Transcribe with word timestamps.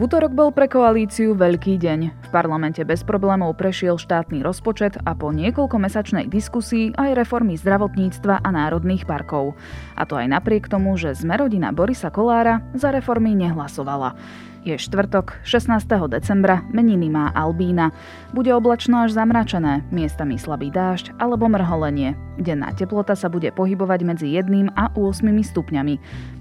V 0.00 0.08
útorok 0.08 0.32
bol 0.32 0.48
pre 0.48 0.64
koalíciu 0.64 1.36
veľký 1.36 1.76
deň. 1.76 2.00
V 2.24 2.28
parlamente 2.32 2.80
bez 2.88 3.04
problémov 3.04 3.52
prešiel 3.60 4.00
štátny 4.00 4.40
rozpočet 4.40 4.96
a 5.04 5.12
po 5.12 5.28
niekoľkomesačnej 5.28 6.24
diskusii 6.24 6.96
aj 6.96 7.20
reformy 7.20 7.60
zdravotníctva 7.60 8.40
a 8.40 8.48
národných 8.48 9.04
parkov. 9.04 9.60
A 10.00 10.08
to 10.08 10.16
aj 10.16 10.24
napriek 10.32 10.72
tomu, 10.72 10.96
že 10.96 11.12
sme 11.12 11.36
rodina 11.36 11.68
Borisa 11.76 12.08
Kolára 12.08 12.64
za 12.72 12.96
reformy 12.96 13.36
nehlasovala. 13.36 14.16
Je 14.60 14.76
štvrtok, 14.76 15.40
16. 15.40 15.88
decembra, 16.12 16.60
meniny 16.68 17.08
má 17.08 17.32
Albína. 17.32 17.96
Bude 18.36 18.52
oblačno 18.52 19.08
až 19.08 19.16
zamračené, 19.16 19.88
miestami 19.88 20.36
slabý 20.36 20.68
dážď 20.68 21.16
alebo 21.16 21.48
mrholenie. 21.48 22.12
Denná 22.36 22.68
teplota 22.76 23.16
sa 23.16 23.32
bude 23.32 23.48
pohybovať 23.56 24.00
medzi 24.04 24.28
1 24.36 24.76
a 24.76 24.92
8 24.92 25.24
stupňami. 25.24 25.94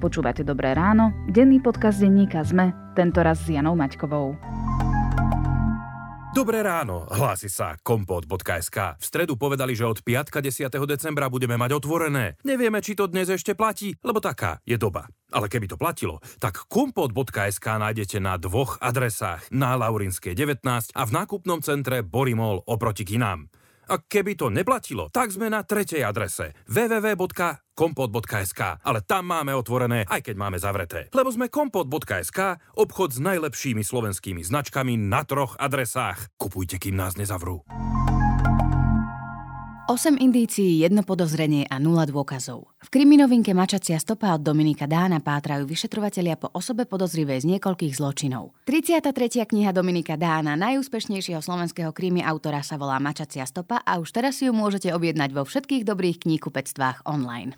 Počúvate 0.04 0.44
Dobré 0.44 0.76
ráno, 0.76 1.16
denný 1.32 1.64
podcast 1.64 2.04
denníka 2.04 2.44
ZME, 2.44 2.76
tentoraz 2.92 3.40
s 3.48 3.56
Janou 3.56 3.80
Maťkovou. 3.80 4.36
Dobré 6.30 6.62
ráno, 6.62 7.10
hlási 7.10 7.50
sa 7.50 7.74
kompot.sk. 7.82 8.78
V 9.00 9.04
stredu 9.04 9.34
povedali, 9.34 9.74
že 9.74 9.88
od 9.88 10.04
piatka 10.06 10.44
10. 10.44 10.70
decembra 10.86 11.26
budeme 11.32 11.58
mať 11.58 11.82
otvorené. 11.82 12.38
Nevieme, 12.46 12.84
či 12.86 12.94
to 12.94 13.10
dnes 13.10 13.32
ešte 13.34 13.58
platí, 13.58 13.98
lebo 14.04 14.22
taká 14.22 14.62
je 14.62 14.78
doba. 14.78 15.10
Ale 15.30 15.48
keby 15.48 15.70
to 15.70 15.78
platilo, 15.78 16.22
tak 16.42 16.66
kompot.sk 16.66 17.66
nájdete 17.66 18.18
na 18.18 18.38
dvoch 18.42 18.82
adresách. 18.82 19.46
Na 19.54 19.78
Laurinskej 19.78 20.34
19 20.34 20.66
a 20.94 21.02
v 21.06 21.12
nákupnom 21.14 21.62
centre 21.62 22.02
Borimol 22.02 22.66
oproti 22.66 23.06
kinám. 23.06 23.50
A 23.90 23.98
keby 23.98 24.38
to 24.38 24.54
neplatilo, 24.54 25.10
tak 25.10 25.34
sme 25.34 25.50
na 25.50 25.66
tretej 25.66 26.06
adrese 26.06 26.54
www.kompot.sk, 26.70 28.62
ale 28.86 29.02
tam 29.02 29.34
máme 29.34 29.58
otvorené, 29.58 30.06
aj 30.06 30.30
keď 30.30 30.36
máme 30.38 30.62
zavreté. 30.62 31.10
Lebo 31.10 31.34
sme 31.34 31.50
kompot.sk, 31.50 32.62
obchod 32.78 33.10
s 33.18 33.20
najlepšími 33.20 33.82
slovenskými 33.82 34.46
značkami 34.46 34.94
na 34.94 35.26
troch 35.26 35.58
adresách. 35.58 36.30
Kupujte, 36.38 36.78
kým 36.78 36.94
nás 36.94 37.18
nezavrú. 37.18 37.66
8 39.90 40.22
indícií, 40.22 40.86
jedno 40.86 41.02
podozrenie 41.02 41.66
a 41.66 41.82
0 41.82 42.14
dôkazov. 42.14 42.70
V 42.78 42.94
kriminovinke 42.94 43.58
Mačacia 43.58 43.98
stopa 43.98 44.38
od 44.38 44.46
Dominika 44.46 44.86
Dána 44.86 45.18
pátrajú 45.18 45.66
vyšetrovatelia 45.66 46.38
po 46.38 46.46
osobe 46.54 46.86
podozrivej 46.86 47.42
z 47.42 47.58
niekoľkých 47.58 47.98
zločinov. 47.98 48.54
33. 48.70 49.50
kniha 49.50 49.74
Dominika 49.74 50.14
Dána, 50.14 50.54
najúspešnejšieho 50.62 51.42
slovenského 51.42 51.90
krimi 51.90 52.22
autora 52.22 52.62
sa 52.62 52.78
volá 52.78 53.02
Mačacia 53.02 53.50
stopa 53.50 53.82
a 53.82 53.98
už 53.98 54.14
teraz 54.14 54.38
si 54.38 54.46
ju 54.46 54.54
môžete 54.54 54.94
objednať 54.94 55.34
vo 55.34 55.42
všetkých 55.42 55.82
dobrých 55.82 56.22
kníhkupectvách 56.22 57.10
online. 57.10 57.58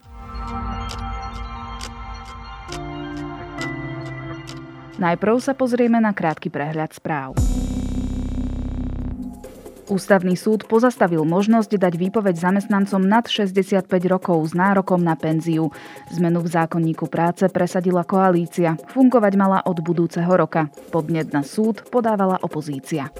Najprv 5.04 5.36
sa 5.44 5.52
pozrieme 5.52 6.00
na 6.00 6.16
krátky 6.16 6.48
prehľad 6.48 6.96
správ. 6.96 7.36
Ústavný 9.92 10.40
súd 10.40 10.72
pozastavil 10.72 11.28
možnosť 11.28 11.76
dať 11.76 12.00
výpoveď 12.00 12.40
zamestnancom 12.40 13.04
nad 13.04 13.28
65 13.28 13.92
rokov 14.08 14.40
s 14.48 14.56
nárokom 14.56 15.04
na 15.04 15.20
penziu. 15.20 15.68
Zmenu 16.16 16.40
v 16.40 16.48
zákonníku 16.48 17.12
práce 17.12 17.44
presadila 17.52 18.08
koalícia. 18.08 18.80
Fungovať 18.96 19.34
mala 19.36 19.60
od 19.68 19.84
budúceho 19.84 20.32
roka. 20.32 20.72
Podnet 20.96 21.36
na 21.36 21.44
súd 21.44 21.84
podávala 21.92 22.40
opozícia. 22.40 23.12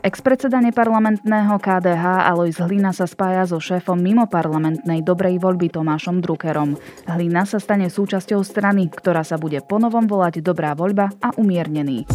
Ex-predseda 0.00 0.64
neparlamentného 0.64 1.52
KDH 1.60 2.24
Alois 2.24 2.56
Hlina 2.56 2.96
sa 2.96 3.04
spája 3.04 3.44
so 3.44 3.60
šéfom 3.60 4.00
mimo 4.00 4.24
parlamentnej 4.32 5.04
dobrej 5.04 5.44
voľby 5.44 5.68
Tomášom 5.76 6.24
Druckerom. 6.24 6.80
Hlina 7.04 7.44
sa 7.44 7.60
stane 7.60 7.92
súčasťou 7.92 8.40
strany, 8.40 8.88
ktorá 8.88 9.28
sa 9.28 9.36
bude 9.36 9.60
ponovom 9.60 10.08
volať 10.08 10.40
Dobrá 10.40 10.72
voľba 10.72 11.12
a 11.20 11.36
umiernený. 11.36 12.08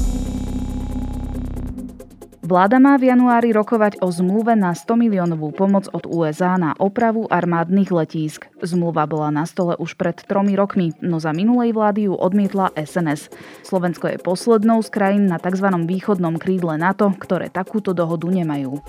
Vláda 2.47 2.79
má 2.79 2.95
v 2.95 3.11
januári 3.11 3.51
rokovať 3.51 3.99
o 3.99 4.07
zmluve 4.07 4.55
na 4.55 4.71
100 4.71 4.95
miliónovú 4.95 5.51
pomoc 5.51 5.91
od 5.91 6.07
USA 6.07 6.55
na 6.55 6.79
opravu 6.79 7.27
armádnych 7.27 7.91
letísk. 7.91 8.47
Zmluva 8.63 9.03
bola 9.03 9.35
na 9.35 9.43
stole 9.43 9.75
už 9.75 9.99
pred 9.99 10.15
tromi 10.15 10.55
rokmi, 10.55 10.95
no 11.03 11.19
za 11.19 11.35
minulej 11.35 11.75
vlády 11.75 12.07
ju 12.07 12.15
odmietla 12.15 12.71
SNS. 12.71 13.35
Slovensko 13.67 14.15
je 14.15 14.23
poslednou 14.23 14.79
z 14.79 14.87
krajín 14.87 15.27
na 15.27 15.43
tzv. 15.43 15.67
východnom 15.91 16.39
krídle 16.39 16.79
NATO, 16.79 17.11
ktoré 17.19 17.51
takúto 17.51 17.91
dohodu 17.91 18.31
nemajú 18.31 18.79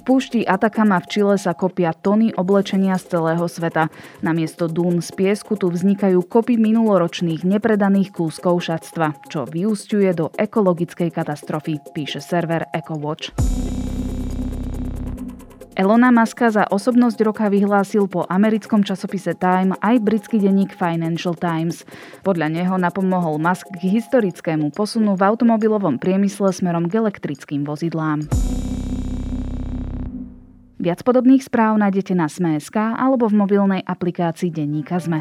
púšti 0.00 0.40
Atakama 0.42 0.98
v 1.04 1.06
Čile 1.06 1.36
sa 1.36 1.52
kopia 1.52 1.92
tony 1.92 2.32
oblečenia 2.34 2.96
z 2.96 3.16
celého 3.16 3.46
sveta. 3.46 3.92
Namiesto 4.24 4.66
dún 4.66 5.04
z 5.04 5.12
piesku 5.12 5.54
tu 5.54 5.68
vznikajú 5.68 6.24
kopy 6.24 6.56
minuloročných 6.56 7.44
nepredaných 7.44 8.16
kúskov 8.16 8.64
šatstva, 8.64 9.28
čo 9.28 9.46
vyústiuje 9.46 10.10
do 10.16 10.32
ekologickej 10.34 11.12
katastrofy, 11.12 11.78
píše 11.92 12.24
server 12.24 12.66
EcoWatch. 12.72 13.36
Elona 15.80 16.12
Muska 16.12 16.52
za 16.52 16.68
osobnosť 16.68 17.18
roka 17.24 17.48
vyhlásil 17.48 18.04
po 18.04 18.28
americkom 18.28 18.84
časopise 18.84 19.32
Time 19.32 19.72
aj 19.80 19.96
britský 20.04 20.36
denník 20.36 20.76
Financial 20.76 21.32
Times. 21.32 21.88
Podľa 22.20 22.52
neho 22.52 22.76
napomohol 22.76 23.40
Musk 23.40 23.64
k 23.80 23.88
historickému 23.88 24.76
posunu 24.76 25.16
v 25.16 25.24
automobilovom 25.24 25.96
priemysle 25.96 26.52
smerom 26.52 26.84
k 26.84 27.00
elektrickým 27.00 27.64
vozidlám. 27.64 28.28
Viac 30.80 31.04
podobných 31.04 31.44
správ 31.44 31.76
nájdete 31.76 32.16
na 32.16 32.24
Sme.sk 32.24 32.72
alebo 32.72 33.28
v 33.28 33.36
mobilnej 33.36 33.84
aplikácii 33.84 34.48
Denníka 34.48 34.96
Sme. 34.96 35.20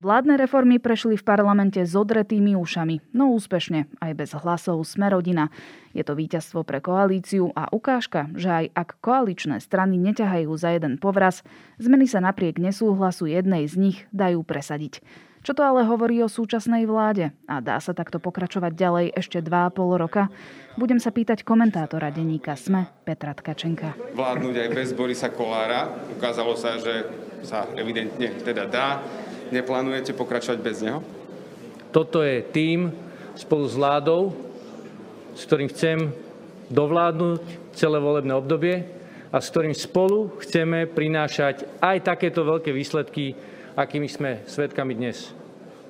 Vládne 0.00 0.40
reformy 0.40 0.80
prešli 0.80 1.20
v 1.20 1.26
parlamente 1.28 1.84
s 1.84 1.92
odretými 1.92 2.56
ušami, 2.56 3.12
no 3.12 3.36
úspešne, 3.36 4.00
aj 4.00 4.12
bez 4.16 4.32
hlasov 4.32 4.80
Smerodina. 4.88 5.52
Je 5.92 6.00
to 6.00 6.16
víťazstvo 6.16 6.64
pre 6.64 6.80
koalíciu 6.80 7.52
a 7.52 7.68
ukážka, 7.68 8.32
že 8.32 8.48
aj 8.48 8.66
ak 8.72 8.88
koaličné 9.04 9.60
strany 9.60 10.00
neťahajú 10.00 10.48
za 10.56 10.72
jeden 10.72 10.96
povraz, 10.96 11.44
zmeny 11.76 12.08
sa 12.08 12.24
napriek 12.24 12.56
nesúhlasu 12.56 13.28
jednej 13.28 13.68
z 13.68 13.76
nich 13.76 13.98
dajú 14.16 14.40
presadiť. 14.40 15.27
Čo 15.48 15.56
to 15.56 15.64
ale 15.64 15.80
hovorí 15.88 16.20
o 16.20 16.28
súčasnej 16.28 16.84
vláde? 16.84 17.32
A 17.48 17.64
dá 17.64 17.80
sa 17.80 17.96
takto 17.96 18.20
pokračovať 18.20 18.68
ďalej 18.68 19.06
ešte 19.16 19.40
2,5 19.40 19.80
roka? 19.96 20.28
Budem 20.76 21.00
sa 21.00 21.08
pýtať 21.08 21.40
komentátora 21.40 22.12
denníka 22.12 22.52
SME 22.52 22.84
Petra 23.00 23.32
Tkačenka. 23.32 23.96
Vládnuť 24.12 24.54
aj 24.60 24.68
bez 24.76 24.92
Borisa 24.92 25.32
Kolára. 25.32 25.88
Ukázalo 26.12 26.52
sa, 26.52 26.76
že 26.76 27.08
sa 27.48 27.64
evidentne 27.80 28.28
teda 28.44 28.68
dá. 28.68 29.00
Neplánujete 29.48 30.12
pokračovať 30.12 30.60
bez 30.60 30.84
neho? 30.84 31.00
Toto 31.96 32.20
je 32.20 32.44
tým 32.44 32.92
spolu 33.32 33.64
s 33.64 33.72
vládou, 33.72 34.36
s 35.32 35.48
ktorým 35.48 35.72
chcem 35.72 36.12
dovládnuť 36.68 37.72
celé 37.72 37.96
volebné 37.96 38.36
obdobie 38.36 38.84
a 39.32 39.40
s 39.40 39.48
ktorým 39.48 39.72
spolu 39.72 40.28
chceme 40.44 40.84
prinášať 40.92 41.80
aj 41.80 42.04
takéto 42.04 42.44
veľké 42.44 42.68
výsledky, 42.68 43.32
akými 43.80 44.12
sme 44.12 44.44
svedkami 44.44 44.92
dnes. 44.92 45.37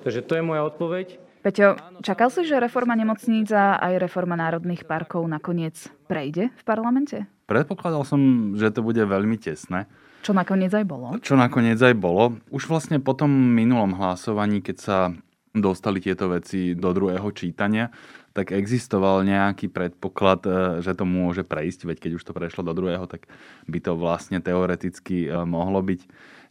Takže 0.09 0.25
to 0.25 0.41
je 0.41 0.45
moja 0.49 0.65
odpoveď. 0.65 1.21
Peťo, 1.45 1.77
čakal 2.01 2.33
si, 2.33 2.49
že 2.49 2.57
reforma 2.57 2.97
nemocníc 2.97 3.53
a 3.53 3.77
aj 3.77 4.09
reforma 4.09 4.41
národných 4.41 4.89
parkov 4.89 5.21
nakoniec 5.29 5.77
prejde 6.09 6.49
v 6.49 6.63
parlamente? 6.65 7.29
Predpokladal 7.45 8.09
som, 8.09 8.21
že 8.57 8.73
to 8.73 8.81
bude 8.81 9.05
veľmi 9.05 9.37
tesné. 9.37 9.85
Čo 10.25 10.33
nakoniec 10.33 10.73
aj 10.73 10.89
bolo? 10.89 11.13
Čo 11.21 11.37
nakoniec 11.37 11.77
aj 11.77 11.93
bolo. 12.01 12.41
Už 12.49 12.73
vlastne 12.73 13.05
po 13.05 13.13
tom 13.13 13.29
minulom 13.29 14.01
hlasovaní, 14.01 14.65
keď 14.65 14.77
sa 14.81 15.13
dostali 15.53 16.01
tieto 16.01 16.33
veci 16.33 16.73
do 16.73 16.89
druhého 16.97 17.29
čítania, 17.37 17.93
tak 18.33 18.57
existoval 18.57 19.29
nejaký 19.29 19.69
predpoklad, 19.69 20.41
e, 20.49 20.51
že 20.81 20.97
to 20.97 21.05
môže 21.05 21.45
prejsť, 21.45 21.85
veď 21.85 21.97
keď 22.01 22.11
už 22.17 22.25
to 22.25 22.33
prešlo 22.33 22.65
do 22.65 22.73
druhého, 22.73 23.05
tak 23.05 23.29
by 23.69 23.77
to 23.77 23.93
vlastne 23.93 24.41
teoreticky 24.41 25.29
e, 25.29 25.37
mohlo 25.45 25.85
byť 25.85 26.01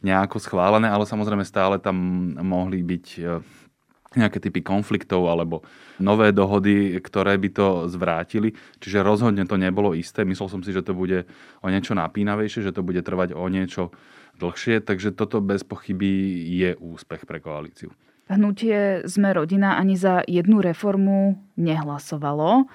nejako 0.02 0.38
schválené, 0.38 0.90
ale 0.90 1.10
samozrejme 1.10 1.46
stále 1.46 1.82
tam 1.82 1.98
mohli 2.42 2.86
byť 2.86 3.06
e, 3.18 3.22
nejaké 4.18 4.42
typy 4.42 4.66
konfliktov 4.66 5.30
alebo 5.30 5.62
nové 6.02 6.34
dohody, 6.34 6.98
ktoré 6.98 7.38
by 7.38 7.50
to 7.54 7.68
zvrátili. 7.92 8.54
Čiže 8.82 9.06
rozhodne 9.06 9.46
to 9.46 9.58
nebolo 9.60 9.94
isté. 9.94 10.24
Myslel 10.24 10.50
som 10.50 10.62
si, 10.66 10.74
že 10.74 10.86
to 10.86 10.98
bude 10.98 11.30
o 11.62 11.68
niečo 11.68 11.94
napínavejšie, 11.94 12.66
že 12.66 12.74
to 12.74 12.86
bude 12.86 13.02
trvať 13.06 13.38
o 13.38 13.46
niečo 13.50 13.94
dlhšie, 14.38 14.86
takže 14.86 15.18
toto 15.18 15.42
bez 15.42 15.66
pochyby 15.66 16.46
je 16.46 16.78
úspech 16.78 17.26
pre 17.26 17.42
koalíciu. 17.42 17.90
Hnutie 18.28 19.08
Sme 19.08 19.32
rodina 19.32 19.80
ani 19.80 19.96
za 19.96 20.20
jednu 20.28 20.60
reformu 20.60 21.40
nehlasovalo. 21.56 22.68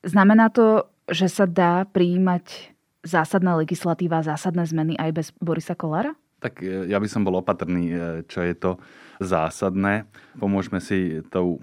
Znamená 0.00 0.48
to, 0.48 0.88
že 1.08 1.28
sa 1.28 1.44
dá 1.44 1.84
prijímať 1.84 2.72
zásadná 3.04 3.56
legislatíva, 3.56 4.24
zásadné 4.24 4.64
zmeny 4.64 4.96
aj 4.96 5.10
bez 5.12 5.26
Borisa 5.38 5.76
Kolára? 5.76 6.16
Tak 6.38 6.62
e, 6.62 6.86
ja 6.90 6.98
by 6.98 7.08
som 7.10 7.26
bol 7.26 7.38
opatrný, 7.42 7.90
e, 7.90 7.96
čo 8.30 8.42
je 8.46 8.54
to 8.54 8.78
zásadné. 9.18 10.06
Pomôžeme 10.38 10.78
si 10.78 11.22
tou 11.30 11.58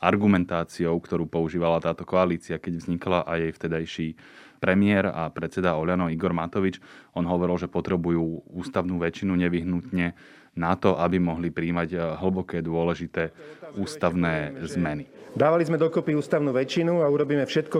argumentáciou, 0.00 0.96
ktorú 0.96 1.28
používala 1.28 1.80
táto 1.80 2.08
koalícia, 2.08 2.56
keď 2.56 2.72
vznikla 2.80 3.18
aj 3.28 3.38
jej 3.38 3.52
vtedajší 3.52 4.08
premiér 4.60 5.08
a 5.08 5.28
predseda 5.32 5.76
Oľano 5.76 6.12
Igor 6.12 6.32
Matovič. 6.36 6.80
On 7.16 7.24
hovoril, 7.24 7.56
že 7.56 7.72
potrebujú 7.72 8.44
ústavnú 8.48 9.00
väčšinu 9.00 9.32
nevyhnutne 9.36 10.12
na 10.56 10.72
to, 10.76 10.96
aby 11.00 11.16
mohli 11.20 11.48
príjmať 11.48 11.88
eh, 11.96 12.00
hlboké 12.20 12.60
dôležité 12.60 13.32
ústavné 13.78 14.66
zmeny. 14.66 15.08
Dávali 15.32 15.62
sme 15.62 15.78
dokopy 15.78 16.18
ústavnú 16.18 16.50
väčšinu 16.50 17.00
a 17.00 17.06
urobíme 17.06 17.46
všetko 17.46 17.78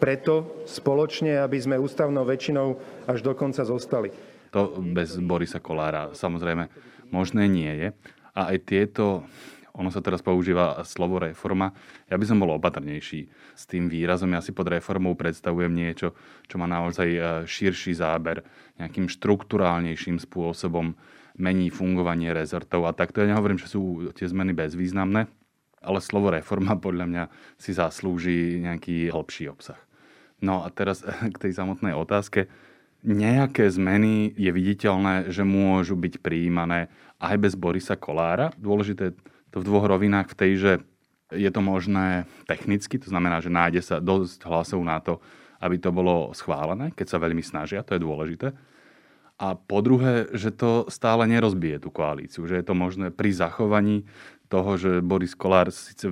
preto 0.00 0.64
spoločne, 0.64 1.40
aby 1.40 1.56
sme 1.60 1.76
ústavnou 1.76 2.24
väčšinou 2.24 2.76
až 3.08 3.20
do 3.20 3.32
konca 3.36 3.64
zostali. 3.64 4.12
To 4.56 4.80
bez 4.80 5.20
Borisa 5.20 5.60
Kolára 5.60 6.16
samozrejme 6.16 6.72
možné 7.12 7.44
nie 7.44 7.68
je. 7.68 7.88
A 8.32 8.56
aj 8.56 8.64
tieto 8.64 9.28
ono 9.76 9.92
sa 9.92 10.00
teraz 10.00 10.24
používa 10.24 10.80
slovo 10.88 11.20
reforma. 11.20 11.76
Ja 12.08 12.16
by 12.16 12.24
som 12.24 12.40
bol 12.40 12.56
opatrnejší 12.56 13.28
s 13.52 13.62
tým 13.68 13.92
výrazom. 13.92 14.32
Ja 14.32 14.40
si 14.40 14.56
pod 14.56 14.72
reformou 14.72 15.12
predstavujem 15.12 15.68
niečo, 15.68 16.16
čo 16.48 16.56
má 16.56 16.64
naozaj 16.64 17.08
e, 17.12 17.20
širší 17.44 17.92
záber, 17.92 18.40
nejakým 18.80 19.12
štruktúrálnejším 19.12 20.16
spôsobom 20.16 20.96
mení 21.36 21.68
fungovanie 21.68 22.32
rezortov. 22.32 22.88
A 22.88 22.96
takto 22.96 23.20
ja 23.20 23.28
nehovorím, 23.28 23.60
že 23.60 23.68
sú 23.68 24.08
tie 24.16 24.24
zmeny 24.24 24.56
bezvýznamné, 24.56 25.28
ale 25.84 25.98
slovo 26.00 26.32
reforma 26.32 26.80
podľa 26.80 27.04
mňa 27.12 27.24
si 27.60 27.76
zaslúži 27.76 28.64
nejaký 28.64 29.12
hĺbší 29.12 29.52
obsah. 29.52 29.78
No 30.40 30.64
a 30.64 30.72
teraz 30.72 31.04
k 31.34 31.36
tej 31.36 31.52
samotnej 31.52 31.92
otázke. 31.92 32.48
Nejaké 33.06 33.70
zmeny 33.70 34.34
je 34.34 34.50
viditeľné, 34.50 35.30
že 35.30 35.46
môžu 35.46 35.94
byť 35.94 36.18
prijímané 36.18 36.90
aj 37.22 37.38
bez 37.38 37.54
Borisa 37.54 37.94
Kolára. 37.94 38.50
Dôležité 38.58 39.14
to 39.54 39.62
v 39.62 39.66
dvoch 39.70 39.86
rovinách 39.86 40.34
v 40.34 40.38
tej, 40.42 40.52
že 40.58 40.72
je 41.30 41.46
to 41.54 41.62
možné 41.62 42.26
technicky, 42.50 42.98
to 42.98 43.06
znamená, 43.06 43.38
že 43.38 43.46
nájde 43.46 43.82
sa 43.86 43.96
dosť 44.02 44.42
hlasov 44.50 44.82
na 44.82 44.98
to, 44.98 45.22
aby 45.62 45.78
to 45.78 45.94
bolo 45.94 46.34
schválené, 46.34 46.90
keď 46.98 47.06
sa 47.14 47.22
veľmi 47.22 47.46
snažia, 47.46 47.86
to 47.86 47.94
je 47.94 48.02
dôležité. 48.02 48.50
A 49.38 49.54
po 49.54 49.86
druhé, 49.86 50.26
že 50.34 50.50
to 50.50 50.90
stále 50.90 51.30
nerozbije 51.30 51.78
tú 51.86 51.94
koalíciu, 51.94 52.42
že 52.50 52.58
je 52.58 52.66
to 52.66 52.74
možné 52.74 53.14
pri 53.14 53.30
zachovaní 53.30 54.02
toho, 54.50 54.74
že 54.74 54.98
Boris 54.98 55.38
Kolár 55.38 55.70
síce 55.70 56.10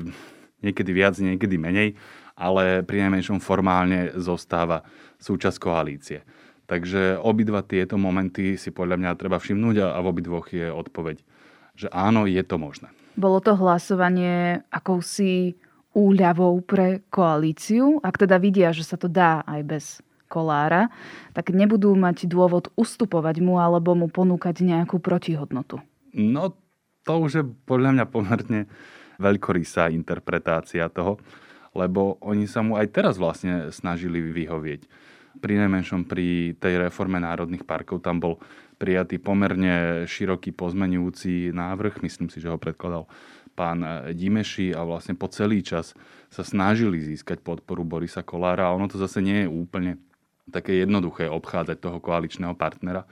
niekedy 0.63 0.95
viac, 0.95 1.19
niekedy 1.19 1.59
menej, 1.59 1.99
ale 2.39 2.87
pri 2.87 3.03
najmenšom 3.03 3.43
formálne 3.43 4.15
zostáva 4.15 4.87
súčasť 5.19 5.59
koalície. 5.59 6.23
Takže 6.65 7.21
obidva 7.21 7.61
tieto 7.61 8.01
momenty 8.01 8.57
si 8.57 8.73
podľa 8.73 8.97
mňa 8.97 9.21
treba 9.21 9.37
všimnúť 9.37 9.77
a 9.85 10.01
v 10.01 10.09
obidvoch 10.09 10.49
je 10.49 10.73
odpoveď, 10.73 11.21
že 11.77 11.93
áno, 11.93 12.25
je 12.25 12.41
to 12.41 12.57
možné. 12.57 12.89
Bolo 13.15 13.39
to 13.45 13.53
hlasovanie 13.55 14.65
akousi 14.73 15.55
úľavou 15.95 16.65
pre 16.67 17.07
koalíciu, 17.13 18.03
ak 18.03 18.27
teda 18.27 18.41
vidia, 18.43 18.75
že 18.75 18.83
sa 18.83 18.99
to 18.99 19.07
dá 19.07 19.47
aj 19.47 19.61
bez 19.63 19.85
Kolára, 20.27 20.91
tak 21.31 21.55
nebudú 21.55 21.95
mať 21.95 22.27
dôvod 22.27 22.73
ustupovať 22.75 23.39
mu 23.39 23.63
alebo 23.63 23.95
mu 23.95 24.11
ponúkať 24.11 24.67
nejakú 24.67 24.99
protihodnotu. 24.99 25.79
No, 26.11 26.59
to 27.07 27.13
už 27.23 27.31
je 27.39 27.45
podľa 27.69 27.91
mňa 27.95 28.05
pomerne 28.11 28.67
veľkorysá 29.23 29.95
interpretácia 29.95 30.91
toho, 30.91 31.23
lebo 31.77 32.19
oni 32.19 32.51
sa 32.51 32.67
mu 32.67 32.75
aj 32.75 32.91
teraz 32.91 33.15
vlastne 33.15 33.71
snažili 33.71 34.19
vyhovieť. 34.19 34.91
Pri 35.39 35.55
najmenšom 35.59 36.07
pri 36.07 36.55
tej 36.57 36.87
reforme 36.89 37.19
národných 37.19 37.67
parkov 37.67 38.03
tam 38.03 38.23
bol 38.23 38.39
prijatý 38.79 39.19
pomerne 39.23 40.05
široký 40.07 40.55
pozmenujúci 40.55 41.55
návrh, 41.55 42.03
myslím 42.03 42.31
si, 42.31 42.43
že 42.43 42.51
ho 42.51 42.59
predkladal 42.59 43.07
pán 43.55 44.11
Dimeši 44.11 44.75
a 44.75 44.83
vlastne 44.83 45.15
po 45.15 45.31
celý 45.31 45.63
čas 45.63 45.95
sa 46.27 46.43
snažili 46.43 46.99
získať 46.99 47.39
podporu 47.39 47.87
Borisa 47.87 48.27
Kolára 48.27 48.67
a 48.67 48.75
ono 48.75 48.91
to 48.91 48.99
zase 48.99 49.23
nie 49.23 49.47
je 49.47 49.49
úplne 49.49 50.03
také 50.51 50.83
jednoduché 50.83 51.31
obchádzať 51.31 51.79
toho 51.79 51.99
koaličného 52.03 52.53
partnera. 52.59 53.07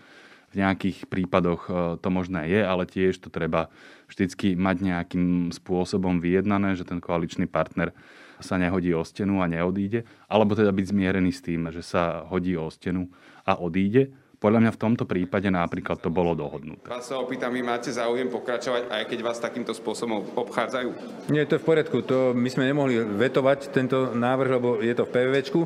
V 0.52 0.60
nejakých 0.60 1.08
prípadoch 1.08 1.62
e, 1.66 1.72
to 1.96 2.08
možné 2.12 2.49
je, 2.52 2.60
ale 2.60 2.84
tiež 2.84 3.19
to 3.25 3.32
treba 3.32 3.72
vždycky 4.06 4.52
mať 4.52 4.76
nejakým 4.84 5.49
spôsobom 5.50 6.20
vyjednané, 6.20 6.76
že 6.76 6.84
ten 6.84 7.00
koaličný 7.00 7.49
partner 7.49 7.96
sa 8.43 8.60
nehodí 8.60 8.93
o 8.93 9.00
stenu 9.06 9.40
a 9.40 9.49
neodíde, 9.49 10.04
alebo 10.28 10.52
teda 10.52 10.75
byť 10.75 10.87
zmierený 10.93 11.32
s 11.32 11.40
tým, 11.40 11.70
že 11.72 11.81
sa 11.81 12.26
hodí 12.28 12.52
o 12.58 12.69
stenu 12.69 13.08
a 13.49 13.56
odíde 13.56 14.12
podľa 14.43 14.59
mňa 14.59 14.73
v 14.75 14.81
tomto 14.83 15.05
prípade 15.06 15.47
napríklad 15.47 16.03
to 16.03 16.11
bolo 16.11 16.35
dohodnuté. 16.35 16.91
Vás 16.91 17.06
sa 17.06 17.23
opýtam, 17.23 17.55
vy 17.55 17.62
máte 17.62 17.94
záujem 17.94 18.27
pokračovať, 18.27 18.91
aj 18.91 19.05
keď 19.06 19.19
vás 19.23 19.39
takýmto 19.39 19.71
spôsobom 19.71 20.35
obchádzajú? 20.35 20.91
Nie, 21.31 21.47
to 21.47 21.55
je 21.55 21.62
v 21.62 21.67
poriadku. 21.71 22.03
To 22.11 22.35
my 22.35 22.50
sme 22.50 22.67
nemohli 22.67 22.99
vetovať 22.99 23.71
tento 23.71 24.11
návrh, 24.11 24.50
lebo 24.59 24.69
je 24.83 24.91
to 24.99 25.06
v 25.06 25.15
PVčku. 25.15 25.61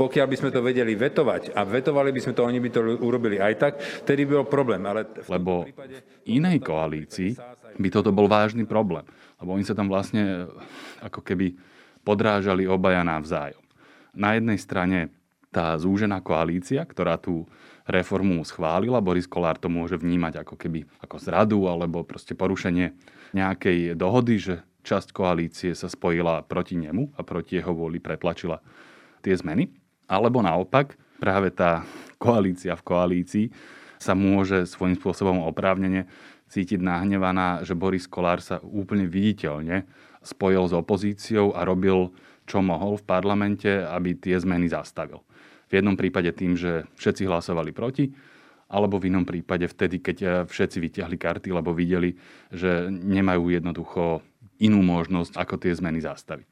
Pokiaľ 0.00 0.26
by 0.26 0.36
sme 0.40 0.50
to 0.56 0.64
vedeli 0.64 0.96
vetovať 0.96 1.52
a 1.52 1.68
vetovali 1.68 2.16
by 2.16 2.20
sme 2.24 2.32
to, 2.32 2.48
oni 2.48 2.58
by 2.64 2.70
to 2.72 2.80
urobili 3.04 3.36
aj 3.36 3.54
tak, 3.60 3.72
vtedy 4.08 4.24
by 4.24 4.40
bol 4.40 4.48
problém. 4.48 4.80
Ale 4.88 5.04
v 5.04 5.28
lebo 5.28 5.68
prípade... 5.68 6.00
v 6.24 6.40
inej 6.40 6.64
koalícii 6.64 7.36
by 7.76 7.88
toto 7.92 8.08
bol 8.08 8.24
vážny 8.24 8.64
problém. 8.64 9.04
Lebo 9.36 9.52
oni 9.52 9.68
sa 9.68 9.76
tam 9.76 9.92
vlastne 9.92 10.48
ako 11.04 11.20
keby 11.20 11.52
podrážali 12.00 12.64
obaja 12.64 13.04
navzájom. 13.04 13.60
Na 14.16 14.32
jednej 14.32 14.56
strane 14.56 15.12
tá 15.52 15.76
zúžená 15.76 16.24
koalícia, 16.24 16.80
ktorá 16.82 17.20
tu 17.20 17.44
reformu 17.84 18.40
schválila. 18.44 19.04
Boris 19.04 19.28
Kolár 19.28 19.60
to 19.60 19.68
môže 19.68 20.00
vnímať 20.00 20.40
ako 20.40 20.54
keby 20.56 20.88
ako 21.04 21.16
zradu 21.20 21.60
alebo 21.68 22.04
proste 22.04 22.32
porušenie 22.32 22.96
nejakej 23.36 23.98
dohody, 23.98 24.40
že 24.40 24.54
časť 24.84 25.12
koalície 25.12 25.72
sa 25.72 25.88
spojila 25.88 26.44
proti 26.44 26.76
nemu 26.76 27.16
a 27.16 27.24
proti 27.24 27.60
jeho 27.60 27.72
vôli 27.72 28.00
pretlačila 28.00 28.60
tie 29.24 29.32
zmeny. 29.36 29.72
Alebo 30.04 30.44
naopak, 30.44 30.96
práve 31.16 31.48
tá 31.52 31.84
koalícia 32.20 32.76
v 32.76 32.84
koalícii 32.84 33.46
sa 33.96 34.12
môže 34.12 34.68
svojím 34.68 35.00
spôsobom 35.00 35.40
oprávnene 35.48 36.04
cítiť 36.52 36.78
nahnevaná, 36.78 37.64
že 37.64 37.72
Boris 37.72 38.04
Kolár 38.04 38.44
sa 38.44 38.60
úplne 38.60 39.08
viditeľne 39.08 39.88
spojil 40.20 40.68
s 40.68 40.76
opozíciou 40.76 41.56
a 41.56 41.64
robil, 41.64 42.12
čo 42.44 42.60
mohol 42.60 43.00
v 43.00 43.08
parlamente, 43.08 43.68
aby 43.68 44.16
tie 44.16 44.36
zmeny 44.36 44.68
zastavil. 44.68 45.24
V 45.74 45.82
jednom 45.82 45.98
prípade 45.98 46.30
tým, 46.30 46.54
že 46.54 46.86
všetci 46.94 47.26
hlasovali 47.26 47.74
proti, 47.74 48.14
alebo 48.70 49.02
v 49.02 49.10
inom 49.10 49.26
prípade 49.26 49.66
vtedy, 49.66 49.98
keď 49.98 50.16
eh, 50.22 50.30
všetci 50.46 50.78
vyťahli 50.78 51.18
karty, 51.18 51.50
lebo 51.50 51.74
videli, 51.74 52.14
že 52.54 52.86
nemajú 52.94 53.50
jednoducho 53.50 54.22
inú 54.62 54.86
možnosť, 54.86 55.34
ako 55.34 55.54
tie 55.58 55.74
zmeny 55.74 55.98
zastaviť. 55.98 56.46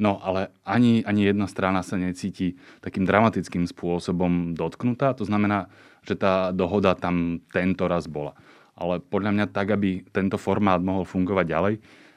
No 0.00 0.16
ale 0.24 0.48
ani, 0.64 1.04
ani 1.04 1.28
jedna 1.28 1.44
strana 1.44 1.84
sa 1.84 2.00
necíti 2.00 2.56
takým 2.80 3.04
dramatickým 3.04 3.68
spôsobom 3.68 4.56
dotknutá. 4.56 5.12
To 5.20 5.28
znamená, 5.28 5.68
že 6.08 6.16
tá 6.16 6.56
dohoda 6.56 6.96
tam 6.96 7.44
tento 7.52 7.84
raz 7.84 8.08
bola. 8.08 8.32
Ale 8.72 9.04
podľa 9.04 9.36
mňa 9.36 9.46
tak, 9.52 9.76
aby 9.76 10.08
tento 10.08 10.40
formát 10.40 10.80
mohol 10.80 11.04
fungovať 11.04 11.44
ďalej, 11.44 11.74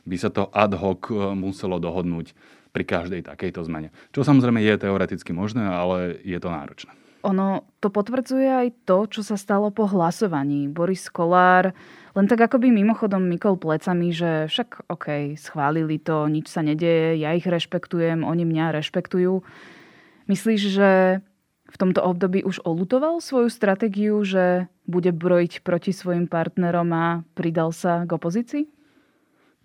by 0.08 0.16
sa 0.16 0.32
to 0.32 0.48
ad 0.56 0.80
hoc 0.80 1.12
eh, 1.12 1.36
muselo 1.36 1.75
dohodnúť 1.75 2.32
pri 2.75 2.84
každej 2.84 3.24
takejto 3.24 3.63
zmene. 3.63 3.96
Čo 4.12 4.27
samozrejme 4.27 4.60
je 4.60 4.75
teoreticky 4.75 5.32
možné, 5.32 5.63
ale 5.63 6.20
je 6.20 6.36
to 6.36 6.51
náročné. 6.51 6.91
Ono 7.24 7.63
to 7.79 7.88
potvrdzuje 7.88 8.46
aj 8.46 8.67
to, 8.84 9.08
čo 9.08 9.22
sa 9.24 9.39
stalo 9.39 9.72
po 9.72 9.88
hlasovaní. 9.88 10.67
Boris 10.67 11.08
Kolár 11.08 11.72
len 12.15 12.32
tak 12.32 12.48
akoby 12.48 12.72
mimochodom 12.72 13.27
mykol 13.27 13.60
plecami, 13.60 14.15
že 14.15 14.48
však 14.48 14.88
OK, 14.88 15.36
schválili 15.36 16.00
to, 16.00 16.32
nič 16.32 16.48
sa 16.48 16.63
nedeje, 16.63 17.20
ja 17.20 17.36
ich 17.36 17.44
rešpektujem, 17.44 18.24
oni 18.24 18.48
mňa 18.48 18.79
rešpektujú. 18.79 19.44
Myslíš, 20.32 20.62
že 20.72 20.89
v 21.65 21.75
tomto 21.75 22.00
období 22.00 22.48
už 22.48 22.63
olutoval 22.63 23.20
svoju 23.20 23.51
stratégiu, 23.51 24.24
že 24.24 24.72
bude 24.88 25.12
brojiť 25.12 25.60
proti 25.60 25.91
svojim 25.91 26.32
partnerom 26.32 26.88
a 26.96 27.05
pridal 27.36 27.75
sa 27.75 28.08
k 28.08 28.15
opozícii? 28.15 28.75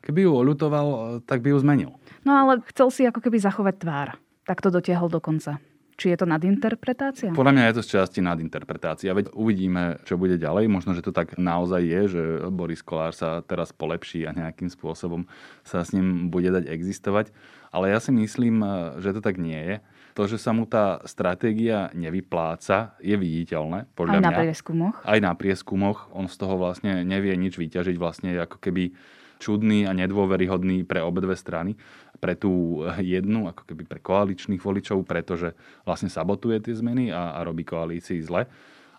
Keby 0.01 0.25
ju 0.25 0.33
olutoval, 0.33 1.21
tak 1.29 1.45
by 1.45 1.53
ju 1.53 1.59
zmenil. 1.61 1.91
No 2.25 2.37
ale 2.37 2.65
chcel 2.73 2.89
si 2.89 3.03
ako 3.05 3.21
keby 3.21 3.37
zachovať 3.41 3.75
tvár. 3.81 4.09
Tak 4.49 4.65
to 4.65 4.73
dotiahol 4.73 5.13
do 5.13 5.21
konca. 5.21 5.61
Či 6.01 6.17
je 6.17 6.25
to 6.25 6.25
nadinterpretácia? 6.25 7.29
Podľa 7.37 7.53
mňa 7.53 7.65
je 7.69 7.75
to 7.77 7.83
z 7.85 7.89
časti 8.01 8.25
nadinterpretácia. 8.25 9.13
Veď 9.13 9.37
uvidíme, 9.37 10.01
čo 10.09 10.17
bude 10.17 10.41
ďalej. 10.41 10.65
Možno, 10.73 10.97
že 10.97 11.05
to 11.05 11.13
tak 11.13 11.37
naozaj 11.37 11.85
je, 11.85 12.01
že 12.09 12.23
Boris 12.49 12.81
Kolár 12.81 13.13
sa 13.13 13.45
teraz 13.45 13.69
polepší 13.77 14.25
a 14.25 14.33
nejakým 14.33 14.73
spôsobom 14.73 15.29
sa 15.61 15.85
s 15.85 15.93
ním 15.93 16.33
bude 16.33 16.49
dať 16.49 16.73
existovať. 16.73 17.37
Ale 17.69 17.93
ja 17.93 18.01
si 18.01 18.17
myslím, 18.17 18.65
že 19.05 19.13
to 19.13 19.21
tak 19.21 19.37
nie 19.37 19.61
je. 19.61 19.77
To, 20.17 20.25
že 20.25 20.41
sa 20.41 20.57
mu 20.57 20.65
tá 20.65 21.05
stratégia 21.05 21.93
nevypláca, 21.93 22.97
je 23.05 23.15
viditeľné. 23.15 23.87
Podľa 23.93 24.17
Aj 24.17 24.25
na 24.25 24.31
mňa. 24.33 24.41
prieskumoch. 24.41 24.97
Aj 25.05 25.19
na 25.21 25.33
prieskumoch. 25.37 26.09
On 26.17 26.25
z 26.27 26.37
toho 26.41 26.57
vlastne 26.57 27.05
nevie 27.05 27.37
nič 27.37 27.61
vyťažiť. 27.61 27.97
Vlastne 28.01 28.41
ako 28.41 28.57
keby 28.57 28.97
čudný 29.41 29.89
a 29.89 29.97
nedôveryhodný 29.97 30.85
pre 30.85 31.01
obe 31.01 31.25
dve 31.25 31.35
strany. 31.35 31.73
Pre 32.21 32.37
tú 32.37 32.85
jednu, 33.01 33.49
ako 33.49 33.65
keby 33.65 33.89
pre 33.89 34.01
koaličných 34.05 34.61
voličov, 34.61 35.09
pretože 35.09 35.57
vlastne 35.89 36.13
sabotuje 36.13 36.61
tie 36.61 36.77
zmeny 36.77 37.09
a, 37.09 37.41
a 37.41 37.49
robí 37.49 37.65
koalícii 37.65 38.21
zle. 38.21 38.45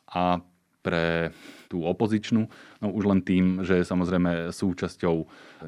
A 0.10 0.42
pre 0.82 1.30
tú 1.70 1.86
opozičnú, 1.86 2.50
no 2.82 2.88
už 2.90 3.06
len 3.06 3.22
tým, 3.22 3.62
že 3.62 3.80
je 3.80 3.86
samozrejme 3.86 4.50
súčasťou 4.50 5.16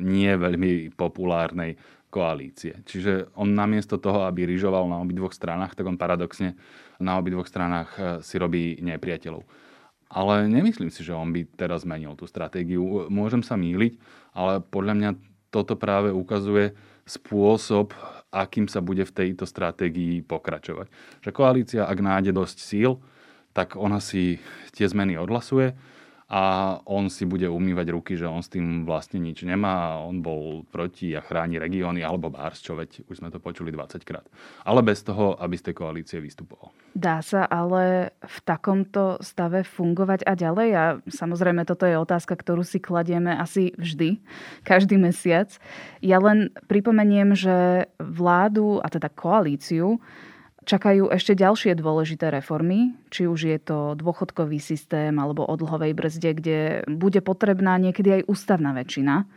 nie 0.01 0.33
veľmi 0.33 0.97
populárnej 0.97 1.77
koalície. 2.09 2.81
Čiže 2.85 3.33
on 3.37 3.57
namiesto 3.57 3.97
toho, 3.97 4.25
aby 4.29 4.45
ryžoval 4.45 4.85
na 4.85 5.01
obidvoch 5.01 5.33
stranách, 5.33 5.73
tak 5.73 5.89
on 5.89 5.97
paradoxne 5.97 6.53
na 7.01 7.17
obidvoch 7.17 7.49
stranách 7.49 7.89
e, 7.97 7.99
si 8.21 8.37
robí 8.37 8.77
nepriateľov. 8.85 9.41
Ale 10.13 10.45
nemyslím 10.45 10.93
si, 10.93 11.01
že 11.01 11.17
on 11.17 11.33
by 11.33 11.57
teraz 11.57 11.81
zmenil 11.81 12.13
tú 12.13 12.29
stratégiu. 12.29 13.09
Môžem 13.09 13.41
sa 13.41 13.57
míliť, 13.57 13.97
ale 14.33 14.61
podľa 14.61 14.93
mňa 14.97 15.11
toto 15.53 15.77
práve 15.77 16.09
ukazuje 16.09 16.73
spôsob, 17.05 17.93
akým 18.33 18.65
sa 18.65 18.81
bude 18.81 19.05
v 19.05 19.15
tejto 19.15 19.45
stratégii 19.45 20.25
pokračovať. 20.25 20.89
Že 21.21 21.29
koalícia, 21.29 21.81
ak 21.85 21.99
nájde 22.01 22.33
dosť 22.33 22.57
síl, 22.57 22.97
tak 23.53 23.77
ona 23.77 24.01
si 24.01 24.41
tie 24.73 24.89
zmeny 24.89 25.13
odhlasuje 25.21 25.77
a 26.31 26.41
on 26.87 27.11
si 27.11 27.27
bude 27.27 27.45
umývať 27.49 27.87
ruky, 27.91 28.13
že 28.15 28.29
on 28.29 28.39
s 28.39 28.49
tým 28.49 28.87
vlastne 28.87 29.19
nič 29.19 29.43
nemá, 29.43 29.99
on 29.99 30.23
bol 30.23 30.63
proti 30.71 31.11
a 31.13 31.21
chráni 31.21 31.59
regióny 31.59 32.01
alebo 32.01 32.31
bárs, 32.31 32.63
čo 32.63 32.79
veď 32.79 33.05
už 33.11 33.19
sme 33.19 33.29
to 33.29 33.43
počuli 33.43 33.69
20 33.69 34.01
krát. 34.07 34.25
Ale 34.63 34.79
bez 34.81 35.03
toho, 35.03 35.35
aby 35.37 35.55
z 35.59 35.71
tej 35.71 35.75
koalície 35.77 36.17
vystupoval. 36.23 36.71
Dá 36.93 37.25
sa 37.25 37.49
ale 37.49 38.13
v 38.21 38.37
takomto 38.45 39.17
stave 39.19 39.65
fungovať 39.65 40.29
a 40.29 40.33
ďalej? 40.37 40.69
A 40.77 40.83
samozrejme, 41.09 41.65
toto 41.65 41.89
je 41.89 41.97
otázka, 41.97 42.37
ktorú 42.37 42.61
si 42.61 42.77
kladieme 42.77 43.33
asi 43.33 43.73
vždy, 43.75 44.21
každý 44.61 45.01
mesiac. 45.01 45.49
Ja 46.05 46.21
len 46.21 46.53
pripomeniem, 46.69 47.33
že 47.33 47.89
vládu, 47.97 48.77
a 48.79 48.87
teda 48.93 49.09
koalíciu, 49.09 49.97
Čakajú 50.63 51.11
ešte 51.11 51.35
ďalšie 51.35 51.75
dôležité 51.75 52.31
reformy, 52.31 52.95
či 53.11 53.27
už 53.27 53.39
je 53.51 53.59
to 53.59 53.99
dôchodkový 53.99 54.63
systém 54.63 55.11
alebo 55.19 55.43
o 55.43 55.53
dlhovej 55.59 55.91
brzde, 55.91 56.31
kde 56.39 56.59
bude 56.87 57.19
potrebná 57.19 57.75
niekedy 57.75 58.21
aj 58.21 58.27
ústavná 58.31 58.71
väčšina. 58.71 59.27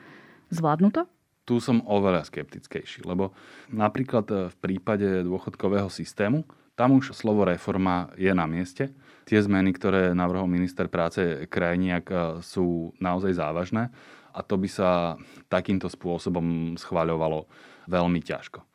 Zvládnu 0.54 0.95
to? 0.95 1.02
Tu 1.47 1.62
som 1.62 1.78
oveľa 1.87 2.26
skeptickejší, 2.26 3.06
lebo 3.06 3.30
napríklad 3.71 4.50
v 4.50 4.56
prípade 4.59 5.23
dôchodkového 5.23 5.87
systému 5.87 6.42
tam 6.75 6.99
už 6.99 7.14
slovo 7.14 7.47
reforma 7.47 8.11
je 8.18 8.35
na 8.35 8.45
mieste. 8.45 8.90
Tie 9.25 9.38
zmeny, 9.38 9.73
ktoré 9.73 10.11
navrhol 10.12 10.50
minister 10.50 10.90
práce 10.90 11.47
Krajniak, 11.49 12.38
sú 12.42 12.90
naozaj 12.99 13.38
závažné 13.38 13.88
a 14.35 14.42
to 14.42 14.59
by 14.59 14.68
sa 14.68 15.16
takýmto 15.47 15.87
spôsobom 15.87 16.75
schváľovalo 16.75 17.47
veľmi 17.87 18.21
ťažko. 18.21 18.65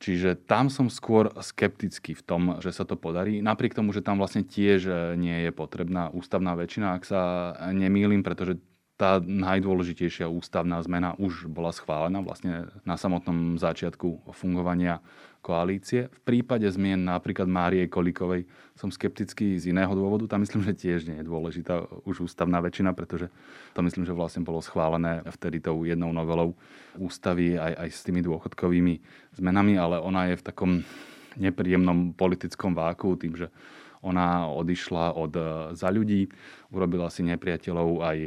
Čiže 0.00 0.48
tam 0.48 0.72
som 0.72 0.88
skôr 0.88 1.28
skeptický 1.44 2.16
v 2.16 2.24
tom, 2.24 2.42
že 2.64 2.72
sa 2.72 2.88
to 2.88 2.96
podarí. 2.96 3.44
Napriek 3.44 3.76
tomu, 3.76 3.92
že 3.92 4.00
tam 4.00 4.16
vlastne 4.16 4.40
tiež 4.40 4.80
e, 4.88 4.92
nie 5.20 5.44
je 5.44 5.52
potrebná 5.52 6.08
ústavná 6.08 6.56
väčšina, 6.56 6.96
ak 6.96 7.04
sa 7.04 7.20
nemýlim, 7.76 8.24
pretože 8.24 8.56
tá 8.96 9.16
najdôležitejšia 9.20 10.28
ústavná 10.28 10.80
zmena 10.84 11.16
už 11.16 11.48
bola 11.48 11.72
schválená 11.72 12.20
vlastne 12.20 12.68
na 12.84 13.00
samotnom 13.00 13.56
začiatku 13.56 14.28
fungovania 14.36 15.00
koalície. 15.40 16.12
V 16.12 16.20
prípade 16.22 16.68
zmien 16.68 17.00
napríklad 17.00 17.48
Márie 17.48 17.88
Kolikovej 17.88 18.44
som 18.76 18.92
skeptický 18.92 19.56
z 19.56 19.72
iného 19.72 19.92
dôvodu. 19.92 20.28
Tam 20.28 20.44
myslím, 20.44 20.64
že 20.64 20.76
tiež 20.76 21.08
nie 21.08 21.20
je 21.20 21.28
dôležitá 21.28 21.84
už 22.04 22.28
ústavná 22.28 22.60
väčšina, 22.60 22.92
pretože 22.92 23.32
to 23.72 23.80
myslím, 23.80 24.04
že 24.04 24.16
vlastne 24.16 24.44
bolo 24.44 24.60
schválené 24.60 25.24
vtedy 25.32 25.60
tou 25.64 25.84
jednou 25.84 26.12
novelou 26.12 26.52
ústavy 27.00 27.56
aj, 27.56 27.72
aj 27.76 27.88
s 27.88 28.00
tými 28.04 28.20
dôchodkovými 28.20 28.94
zmenami, 29.40 29.80
ale 29.80 29.96
ona 30.00 30.28
je 30.32 30.40
v 30.40 30.46
takom 30.46 30.70
nepríjemnom 31.40 32.12
politickom 32.14 32.76
váku 32.76 33.16
tým, 33.16 33.36
že 33.36 33.48
ona 34.00 34.48
odišla 34.48 35.12
od 35.12 35.32
za 35.76 35.92
ľudí, 35.92 36.24
urobila 36.72 37.12
si 37.12 37.20
nepriateľov 37.20 38.00
aj 38.00 38.18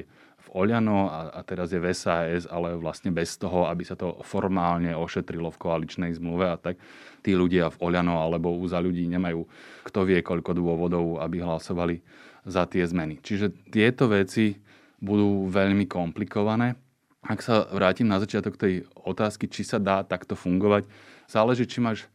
v 0.44 0.48
Oľano 0.52 1.08
a, 1.08 1.32
a 1.32 1.40
teraz 1.48 1.72
je 1.72 1.80
v 1.80 1.92
SAS, 1.96 2.44
ale 2.48 2.76
vlastne 2.76 3.16
bez 3.16 3.40
toho, 3.40 3.66
aby 3.72 3.88
sa 3.88 3.96
to 3.96 4.20
formálne 4.28 4.92
ošetrilo 4.92 5.50
v 5.54 5.62
koaličnej 5.62 6.12
zmluve 6.20 6.46
a 6.52 6.60
tak 6.60 6.76
tí 7.24 7.32
ľudia 7.32 7.72
v 7.72 7.80
Oľano 7.80 8.20
alebo 8.20 8.52
za 8.68 8.84
ľudí 8.84 9.08
nemajú 9.08 9.48
kto 9.88 10.00
vie 10.04 10.20
koľko 10.20 10.52
dôvodov, 10.52 11.24
aby 11.24 11.40
hlasovali 11.40 12.04
za 12.44 12.68
tie 12.68 12.84
zmeny. 12.84 13.24
Čiže 13.24 13.72
tieto 13.72 14.12
veci 14.12 14.60
budú 15.00 15.48
veľmi 15.48 15.88
komplikované. 15.88 16.76
Ak 17.24 17.40
sa 17.40 17.68
vrátim 17.72 18.08
na 18.08 18.20
začiatok 18.20 18.60
tej 18.60 18.84
otázky, 19.00 19.48
či 19.48 19.64
sa 19.64 19.80
dá 19.80 20.04
takto 20.04 20.36
fungovať, 20.36 20.84
záleží, 21.28 21.64
či 21.64 21.80
máš 21.80 22.08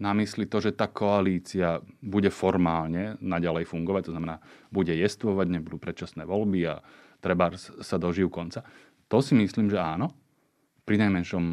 na 0.00 0.16
mysli 0.16 0.48
to, 0.48 0.64
že 0.64 0.74
tá 0.74 0.88
koalícia 0.88 1.84
bude 2.00 2.32
formálne 2.32 3.20
naďalej 3.20 3.68
fungovať, 3.68 4.10
to 4.10 4.14
znamená, 4.16 4.40
bude 4.72 4.90
jestvovať, 4.96 5.46
nebudú 5.60 5.76
predčasné 5.76 6.24
voľby 6.24 6.60
a 6.66 6.80
treba 7.20 7.52
sa 7.58 7.96
dožijú 8.00 8.32
konca. 8.32 8.64
To 9.12 9.20
si 9.20 9.36
myslím, 9.36 9.68
že 9.68 9.78
áno. 9.78 10.10
Pri 10.88 10.98
najmenšom 10.98 11.44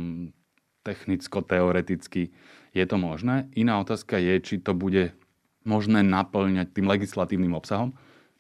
technicko-teoreticky 0.88 2.32
je 2.72 2.86
to 2.88 2.96
možné. 2.96 3.52
Iná 3.60 3.84
otázka 3.84 4.16
je, 4.18 4.40
či 4.40 4.56
to 4.64 4.72
bude 4.72 5.12
možné 5.68 6.00
naplňať 6.02 6.72
tým 6.72 6.88
legislatívnym 6.88 7.52
obsahom. 7.52 7.92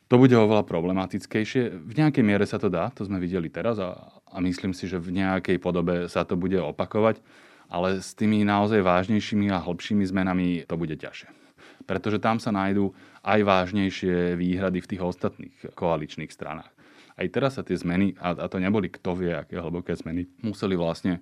To 0.07 0.15
bude 0.15 0.31
oveľa 0.31 0.63
problematickejšie. 0.63 1.83
V 1.83 1.93
nejakej 1.99 2.23
miere 2.23 2.47
sa 2.47 2.55
to 2.55 2.71
dá, 2.71 2.87
to 2.95 3.03
sme 3.03 3.19
videli 3.19 3.51
teraz 3.51 3.75
a, 3.83 3.99
a 4.31 4.39
myslím 4.39 4.71
si, 4.71 4.87
že 4.87 5.03
v 5.03 5.19
nejakej 5.19 5.59
podobe 5.59 6.07
sa 6.07 6.23
to 6.23 6.39
bude 6.39 6.55
opakovať, 6.55 7.19
ale 7.67 7.99
s 7.99 8.15
tými 8.15 8.47
naozaj 8.47 8.79
vážnejšími 8.79 9.51
a 9.51 9.59
hlbšími 9.59 10.07
zmenami 10.07 10.63
to 10.63 10.79
bude 10.79 10.95
ťažšie. 10.95 11.27
Pretože 11.83 12.23
tam 12.23 12.39
sa 12.39 12.55
nájdú 12.55 12.95
aj 13.27 13.39
vážnejšie 13.43 14.39
výhrady 14.39 14.79
v 14.79 14.89
tých 14.95 15.01
ostatných 15.03 15.55
koaličných 15.75 16.31
stranách. 16.31 16.71
Aj 17.17 17.27
teraz 17.33 17.57
sa 17.57 17.65
tie 17.65 17.73
zmeny, 17.73 18.13
a, 18.21 18.45
to 18.45 18.61
neboli 18.61 18.93
kto 18.93 19.17
vie, 19.17 19.33
aké 19.33 19.57
hlboké 19.57 19.97
zmeny, 19.97 20.29
museli 20.45 20.77
vlastne 20.77 21.17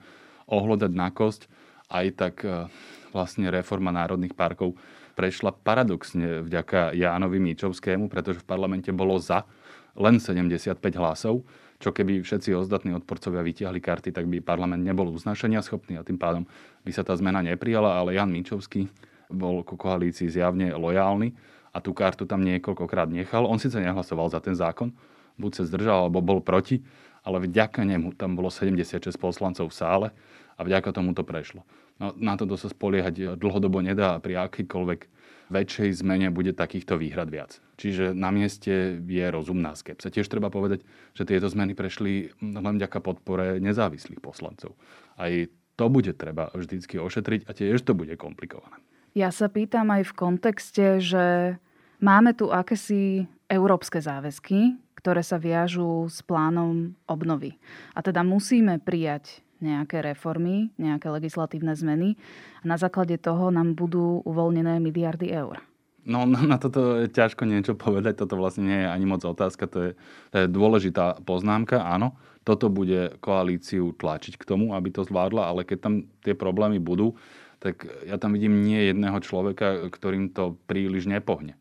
ohľadať 0.51 0.91
na 0.91 1.07
kosť. 1.09 1.47
Aj 1.87 2.05
tak 2.11 2.43
e, 2.43 2.67
vlastne 3.15 3.47
reforma 3.47 3.95
národných 3.95 4.35
parkov 4.35 4.75
prešla 5.15 5.55
paradoxne 5.55 6.43
vďaka 6.43 6.91
Jánovi 6.91 7.39
Míčovskému, 7.39 8.11
pretože 8.11 8.43
v 8.43 8.49
parlamente 8.49 8.91
bolo 8.91 9.15
za 9.15 9.47
len 9.95 10.19
75 10.19 10.75
hlasov, 10.99 11.47
čo 11.79 11.95
keby 11.95 12.19
všetci 12.23 12.51
ostatní 12.51 12.91
odporcovia 12.91 13.39
vytiahli 13.39 13.79
karty, 13.79 14.11
tak 14.11 14.27
by 14.27 14.43
parlament 14.43 14.83
nebol 14.83 15.07
uznašania 15.11 15.63
schopný 15.63 15.95
a 15.95 16.03
tým 16.03 16.19
pádom 16.19 16.43
by 16.83 16.91
sa 16.91 17.07
tá 17.07 17.15
zmena 17.15 17.39
neprijala, 17.39 17.95
ale 17.95 18.19
Jan 18.19 18.31
Míčovský 18.31 18.91
bol 19.31 19.63
ku 19.63 19.79
koalícii 19.79 20.27
zjavne 20.27 20.75
lojálny 20.75 21.31
a 21.75 21.79
tú 21.79 21.91
kartu 21.91 22.23
tam 22.27 22.43
niekoľkokrát 22.43 23.11
nechal. 23.11 23.47
On 23.47 23.59
síce 23.59 23.79
nehlasoval 23.79 24.31
za 24.31 24.39
ten 24.39 24.55
zákon, 24.55 24.91
buď 25.37 25.51
sa 25.61 25.63
zdržal, 25.67 26.07
alebo 26.07 26.23
bol 26.23 26.39
proti, 26.39 26.83
ale 27.25 27.41
vďaka 27.41 27.81
nemu 27.83 28.13
tam 28.15 28.37
bolo 28.37 28.53
76 28.53 29.01
poslancov 29.17 29.73
v 29.73 29.75
sále 29.75 30.07
a 30.55 30.61
vďaka 30.61 30.93
tomu 30.93 31.17
to 31.17 31.25
prešlo. 31.25 31.65
No, 31.95 32.11
na 32.19 32.35
toto 32.35 32.59
sa 32.59 32.67
spoliehať 32.67 33.39
dlhodobo 33.39 33.79
nedá 33.79 34.19
a 34.19 34.21
pri 34.21 34.35
akýkoľvek 34.45 34.99
väčšej 35.47 36.01
zmene 36.03 36.27
bude 36.33 36.51
takýchto 36.51 36.99
výhrad 36.99 37.31
viac. 37.31 37.61
Čiže 37.79 38.11
na 38.11 38.33
mieste 38.33 38.99
je 38.99 39.25
rozumná 39.31 39.77
skepsa. 39.77 40.11
Tiež 40.11 40.27
treba 40.27 40.51
povedať, 40.51 40.83
že 41.15 41.27
tieto 41.27 41.47
zmeny 41.47 41.77
prešli 41.77 42.33
len 42.41 42.75
vďaka 42.75 42.99
podpore 42.99 43.61
nezávislých 43.61 44.19
poslancov. 44.19 44.75
Aj 45.15 45.31
to 45.75 45.85
bude 45.91 46.11
treba 46.15 46.51
vždycky 46.55 46.99
ošetriť 46.99 47.47
a 47.47 47.51
tiež 47.51 47.83
to 47.83 47.93
bude 47.93 48.11
komplikované. 48.15 48.79
Ja 49.15 49.31
sa 49.31 49.47
pýtam 49.47 49.91
aj 49.95 50.11
v 50.11 50.13
kontexte, 50.17 50.85
že 50.99 51.55
máme 52.03 52.35
tu 52.35 52.51
akési 52.51 53.27
európske 53.47 54.03
záväzky, 54.03 54.75
ktoré 55.05 55.21
sa 55.21 55.37
viažú 55.37 56.09
s 56.09 56.25
plánom 56.25 56.97
obnovy. 57.05 57.61
A 57.93 58.01
teda 58.01 58.25
musíme 58.25 58.81
prijať 58.81 59.45
nejaké 59.61 60.01
reformy, 60.01 60.73
nejaké 60.81 61.13
legislatívne 61.13 61.77
zmeny 61.77 62.17
a 62.65 62.65
na 62.65 62.81
základe 62.81 63.13
toho 63.21 63.53
nám 63.53 63.77
budú 63.77 64.25
uvoľnené 64.25 64.81
miliardy 64.81 65.29
eur. 65.29 65.61
No 66.09 66.25
na 66.25 66.57
toto 66.57 67.05
je 67.05 67.09
ťažko 67.13 67.45
niečo 67.45 67.77
povedať, 67.77 68.25
toto 68.25 68.33
vlastne 68.33 68.65
nie 68.65 68.81
je 68.81 68.89
ani 68.89 69.05
moc 69.05 69.21
otázka, 69.21 69.69
to 69.69 69.77
je, 69.77 69.91
to 70.33 70.35
je 70.41 70.47
dôležitá 70.49 71.21
poznámka, 71.21 71.85
áno. 71.85 72.17
Toto 72.41 72.73
bude 72.73 73.13
koalíciu 73.21 73.93
tlačiť 73.93 74.41
k 74.41 74.45
tomu, 74.45 74.73
aby 74.73 74.89
to 74.89 75.05
zvládla, 75.05 75.53
ale 75.53 75.69
keď 75.69 75.77
tam 75.85 75.93
tie 76.25 76.33
problémy 76.33 76.81
budú, 76.81 77.13
tak 77.61 77.85
ja 78.09 78.17
tam 78.17 78.33
vidím 78.33 78.65
nie 78.65 78.89
jedného 78.89 79.21
človeka, 79.21 79.85
ktorým 79.89 80.33
to 80.33 80.57
príliš 80.65 81.05
nepohne. 81.05 81.57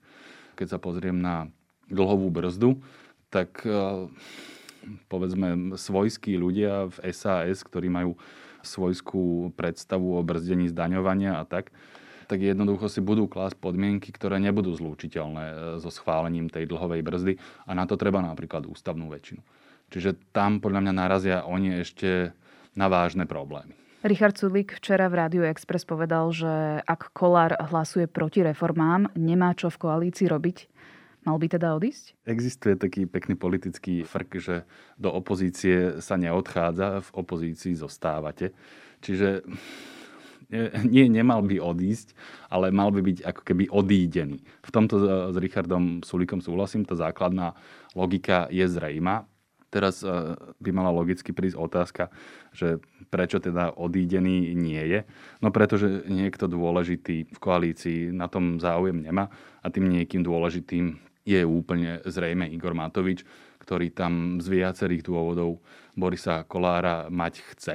Keď 0.56 0.76
sa 0.76 0.78
pozriem 0.80 1.20
na 1.20 1.52
dlhovú 1.88 2.32
brzdu, 2.32 2.80
tak 3.34 3.66
eh, 3.66 4.06
povedzme 5.10 5.74
svojskí 5.74 6.38
ľudia 6.38 6.86
v 6.94 6.96
SAS, 7.10 7.66
ktorí 7.66 7.90
majú 7.90 8.14
svojskú 8.62 9.50
predstavu 9.58 10.14
o 10.14 10.22
brzdení 10.22 10.70
zdaňovania 10.70 11.42
a 11.42 11.44
tak, 11.44 11.74
tak 12.24 12.40
jednoducho 12.40 12.88
si 12.88 13.04
budú 13.04 13.28
klásť 13.28 13.60
podmienky, 13.60 14.08
ktoré 14.08 14.40
nebudú 14.40 14.70
zlúčiteľné 14.78 15.44
eh, 15.50 15.56
so 15.82 15.90
schválením 15.90 16.46
tej 16.46 16.70
dlhovej 16.70 17.02
brzdy 17.02 17.32
a 17.66 17.70
na 17.74 17.90
to 17.90 17.98
treba 17.98 18.22
napríklad 18.22 18.70
ústavnú 18.70 19.10
väčšinu. 19.10 19.42
Čiže 19.90 20.16
tam 20.32 20.62
podľa 20.62 20.80
mňa 20.86 20.92
narazia 20.94 21.36
oni 21.44 21.82
ešte 21.82 22.32
na 22.74 22.86
vážne 22.90 23.26
problémy. 23.26 23.74
Richard 24.04 24.36
Sudlik 24.36 24.76
včera 24.76 25.08
v 25.08 25.16
Rádiu 25.16 25.42
Express 25.48 25.88
povedal, 25.88 26.28
že 26.28 26.84
ak 26.84 27.16
Kolár 27.16 27.56
hlasuje 27.72 28.04
proti 28.04 28.44
reformám, 28.44 29.08
nemá 29.16 29.56
čo 29.56 29.72
v 29.72 29.80
koalícii 29.80 30.28
robiť. 30.28 30.68
Mal 31.24 31.40
by 31.40 31.46
teda 31.48 31.72
odísť? 31.72 32.20
Existuje 32.28 32.76
taký 32.76 33.08
pekný 33.08 33.32
politický 33.32 34.04
frk, 34.04 34.30
že 34.40 34.56
do 35.00 35.08
opozície 35.08 36.04
sa 36.04 36.20
neodchádza, 36.20 37.00
v 37.00 37.10
opozícii 37.16 37.72
zostávate. 37.72 38.52
Čiže 39.00 39.40
nie, 40.92 41.08
nemal 41.08 41.40
by 41.42 41.56
odísť, 41.60 42.12
ale 42.52 42.68
mal 42.68 42.92
by 42.92 43.00
byť 43.00 43.18
ako 43.24 43.42
keby 43.42 43.64
odídený. 43.72 44.38
V 44.64 44.70
tomto 44.70 45.00
s 45.32 45.36
Richardom 45.40 46.04
Sulikom 46.04 46.44
súhlasím, 46.44 46.84
tá 46.84 46.94
základná 46.94 47.56
logika 47.96 48.46
je 48.52 48.68
zrejma. 48.68 49.24
Teraz 49.72 50.06
e, 50.06 50.38
by 50.38 50.70
mala 50.70 50.94
logicky 50.94 51.34
prísť 51.34 51.58
otázka, 51.58 52.04
že 52.54 52.78
prečo 53.10 53.42
teda 53.42 53.74
odídený 53.74 54.54
nie 54.54 54.78
je. 54.78 55.00
No 55.42 55.50
pretože 55.50 56.06
niekto 56.06 56.46
dôležitý 56.46 57.26
v 57.26 57.38
koalícii 57.42 58.14
na 58.14 58.30
tom 58.30 58.62
záujem 58.62 59.02
nemá 59.02 59.34
a 59.64 59.74
tým 59.74 59.90
niekým 59.90 60.22
dôležitým 60.22 61.13
je 61.24 61.40
úplne 61.42 62.04
zrejme 62.04 62.46
Igor 62.52 62.76
Matovič, 62.76 63.24
ktorý 63.60 63.90
tam 63.96 64.44
z 64.44 64.60
viacerých 64.60 65.08
dôvodov 65.08 65.64
Borisa 65.96 66.44
Kolára 66.44 67.08
mať 67.08 67.40
chce. 67.52 67.74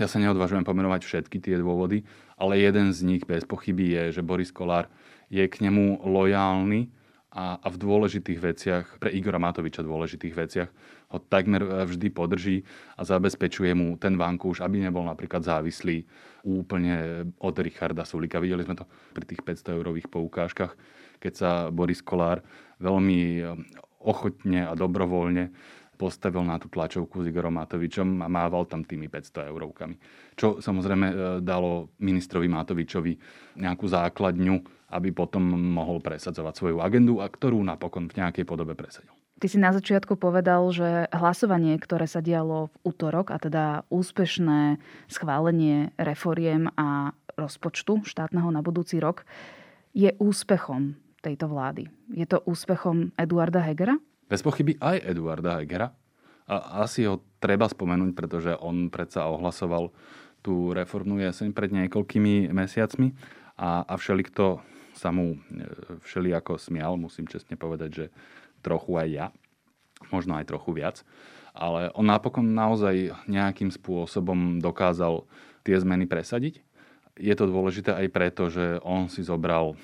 Ja 0.00 0.08
sa 0.08 0.16
neodvážujem 0.16 0.64
pomenovať 0.64 1.04
všetky 1.04 1.44
tie 1.44 1.60
dôvody, 1.60 2.00
ale 2.40 2.56
jeden 2.56 2.96
z 2.96 3.04
nich 3.04 3.22
bez 3.28 3.44
pochyby 3.44 3.92
je, 3.92 4.20
že 4.20 4.22
Boris 4.24 4.48
Kolár 4.48 4.88
je 5.28 5.44
k 5.44 5.60
nemu 5.60 6.00
lojálny 6.08 6.88
a, 7.38 7.62
a 7.62 7.68
v 7.70 7.78
dôležitých 7.78 8.40
veciach, 8.42 8.84
pre 8.98 9.14
Igora 9.14 9.38
Matoviča 9.38 9.86
dôležitých 9.86 10.34
veciach, 10.34 10.70
ho 11.14 11.18
takmer 11.22 11.62
vždy 11.86 12.10
podrží 12.10 12.66
a 12.98 13.06
zabezpečuje 13.06 13.70
mu 13.78 13.94
ten 13.94 14.18
vankúš, 14.18 14.58
aby 14.66 14.82
nebol 14.82 15.06
napríklad 15.06 15.46
závislý 15.46 16.02
úplne 16.42 17.24
od 17.38 17.54
Richarda 17.54 18.02
Sulika. 18.02 18.42
Videli 18.42 18.66
sme 18.66 18.74
to 18.74 18.84
pri 19.14 19.22
tých 19.22 19.46
500 19.46 19.78
eurových 19.78 20.10
poukážkach, 20.10 20.74
keď 21.22 21.32
sa 21.32 21.50
Boris 21.70 22.02
Kolár 22.02 22.42
veľmi 22.82 23.46
ochotne 24.02 24.66
a 24.66 24.74
dobrovoľne 24.74 25.54
postavil 25.98 26.46
na 26.46 26.62
tú 26.62 26.70
tlačovku 26.70 27.26
s 27.26 27.26
Igorom 27.26 27.58
Matovičom 27.58 28.22
a 28.22 28.30
mával 28.30 28.70
tam 28.70 28.86
tými 28.86 29.10
500 29.10 29.50
eurovkami. 29.50 29.94
Čo 30.38 30.62
samozrejme 30.62 31.06
e, 31.10 31.14
dalo 31.42 31.90
ministrovi 31.98 32.46
Matovičovi 32.46 33.12
nejakú 33.58 33.90
základňu, 33.90 34.77
aby 34.88 35.12
potom 35.12 35.44
mohol 35.52 36.00
presadzovať 36.00 36.54
svoju 36.56 36.76
agendu 36.80 37.20
a 37.20 37.28
ktorú 37.28 37.60
napokon 37.60 38.08
v 38.08 38.24
nejakej 38.24 38.44
podobe 38.48 38.72
presadil. 38.72 39.12
Ty 39.38 39.46
si 39.46 39.58
na 39.60 39.70
začiatku 39.70 40.18
povedal, 40.18 40.66
že 40.74 41.06
hlasovanie, 41.14 41.78
ktoré 41.78 42.10
sa 42.10 42.18
dialo 42.18 42.74
v 42.74 42.90
útorok, 42.90 43.30
a 43.30 43.38
teda 43.38 43.86
úspešné 43.86 44.82
schválenie 45.06 45.94
reforiem 45.94 46.74
a 46.74 47.14
rozpočtu 47.38 48.02
štátneho 48.02 48.50
na 48.50 48.66
budúci 48.66 48.98
rok, 48.98 49.22
je 49.94 50.10
úspechom 50.18 50.98
tejto 51.22 51.46
vlády. 51.46 51.86
Je 52.10 52.26
to 52.26 52.42
úspechom 52.50 53.14
Eduarda 53.14 53.62
Hegera? 53.62 53.94
Bez 54.26 54.42
pochyby 54.42 54.74
aj 54.82 55.06
Eduarda 55.06 55.62
Hegera. 55.62 55.94
A 56.48 56.82
asi 56.82 57.06
ho 57.06 57.22
treba 57.38 57.68
spomenúť, 57.70 58.16
pretože 58.18 58.52
on 58.58 58.90
predsa 58.90 59.28
ohlasoval 59.30 59.94
tú 60.42 60.72
reformnú 60.74 61.20
jeseň 61.20 61.52
pred 61.54 61.70
niekoľkými 61.70 62.50
mesiacmi 62.50 63.14
a, 63.58 63.84
a 63.84 63.94
všelikto 63.94 64.62
sa 64.98 65.14
mu 65.14 65.38
e, 65.38 65.38
všelijako 66.02 66.58
smial, 66.58 66.98
musím 66.98 67.30
čestne 67.30 67.54
povedať, 67.54 67.90
že 67.94 68.04
trochu 68.60 68.98
aj 68.98 69.08
ja, 69.08 69.26
možno 70.10 70.34
aj 70.34 70.50
trochu 70.50 70.74
viac. 70.74 71.06
Ale 71.54 71.94
on 71.94 72.06
napokon 72.10 72.54
naozaj 72.54 73.14
nejakým 73.30 73.70
spôsobom 73.70 74.58
dokázal 74.58 75.22
tie 75.62 75.78
zmeny 75.78 76.10
presadiť. 76.10 76.62
Je 77.18 77.34
to 77.34 77.50
dôležité 77.50 77.94
aj 77.94 78.08
preto, 78.14 78.46
že 78.50 78.78
on 78.82 79.10
si 79.10 79.26
zobral 79.26 79.74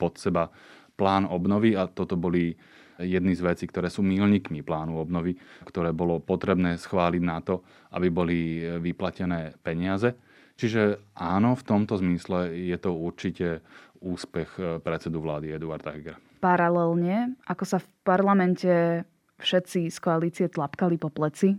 pod 0.00 0.16
seba 0.16 0.48
plán 0.96 1.28
obnovy 1.28 1.76
a 1.76 1.84
toto 1.88 2.16
boli 2.16 2.56
jedny 2.98 3.36
z 3.36 3.44
vecí, 3.46 3.64
ktoré 3.70 3.86
sú 3.86 4.02
milníkmi 4.02 4.66
plánu 4.66 4.98
obnovy, 4.98 5.38
ktoré 5.62 5.94
bolo 5.94 6.18
potrebné 6.18 6.74
schváliť 6.74 7.22
na 7.22 7.38
to, 7.38 7.62
aby 7.94 8.08
boli 8.10 8.38
vyplatené 8.82 9.54
peniaze. 9.62 10.18
Čiže 10.58 11.14
áno, 11.14 11.54
v 11.54 11.62
tomto 11.62 11.94
zmysle 12.02 12.50
je 12.50 12.74
to 12.82 12.90
určite 12.90 13.62
úspech 14.00 14.50
eh, 14.58 14.64
predsedu 14.78 15.20
vlády 15.20 15.54
Eduarda 15.54 15.94
Hegera. 15.94 16.18
Paralelne, 16.38 17.34
ako 17.50 17.64
sa 17.66 17.78
v 17.82 17.86
parlamente 18.06 19.02
všetci 19.38 19.90
z 19.90 19.98
koalície 19.98 20.46
tlapkali 20.50 20.98
po 20.98 21.10
pleci, 21.10 21.54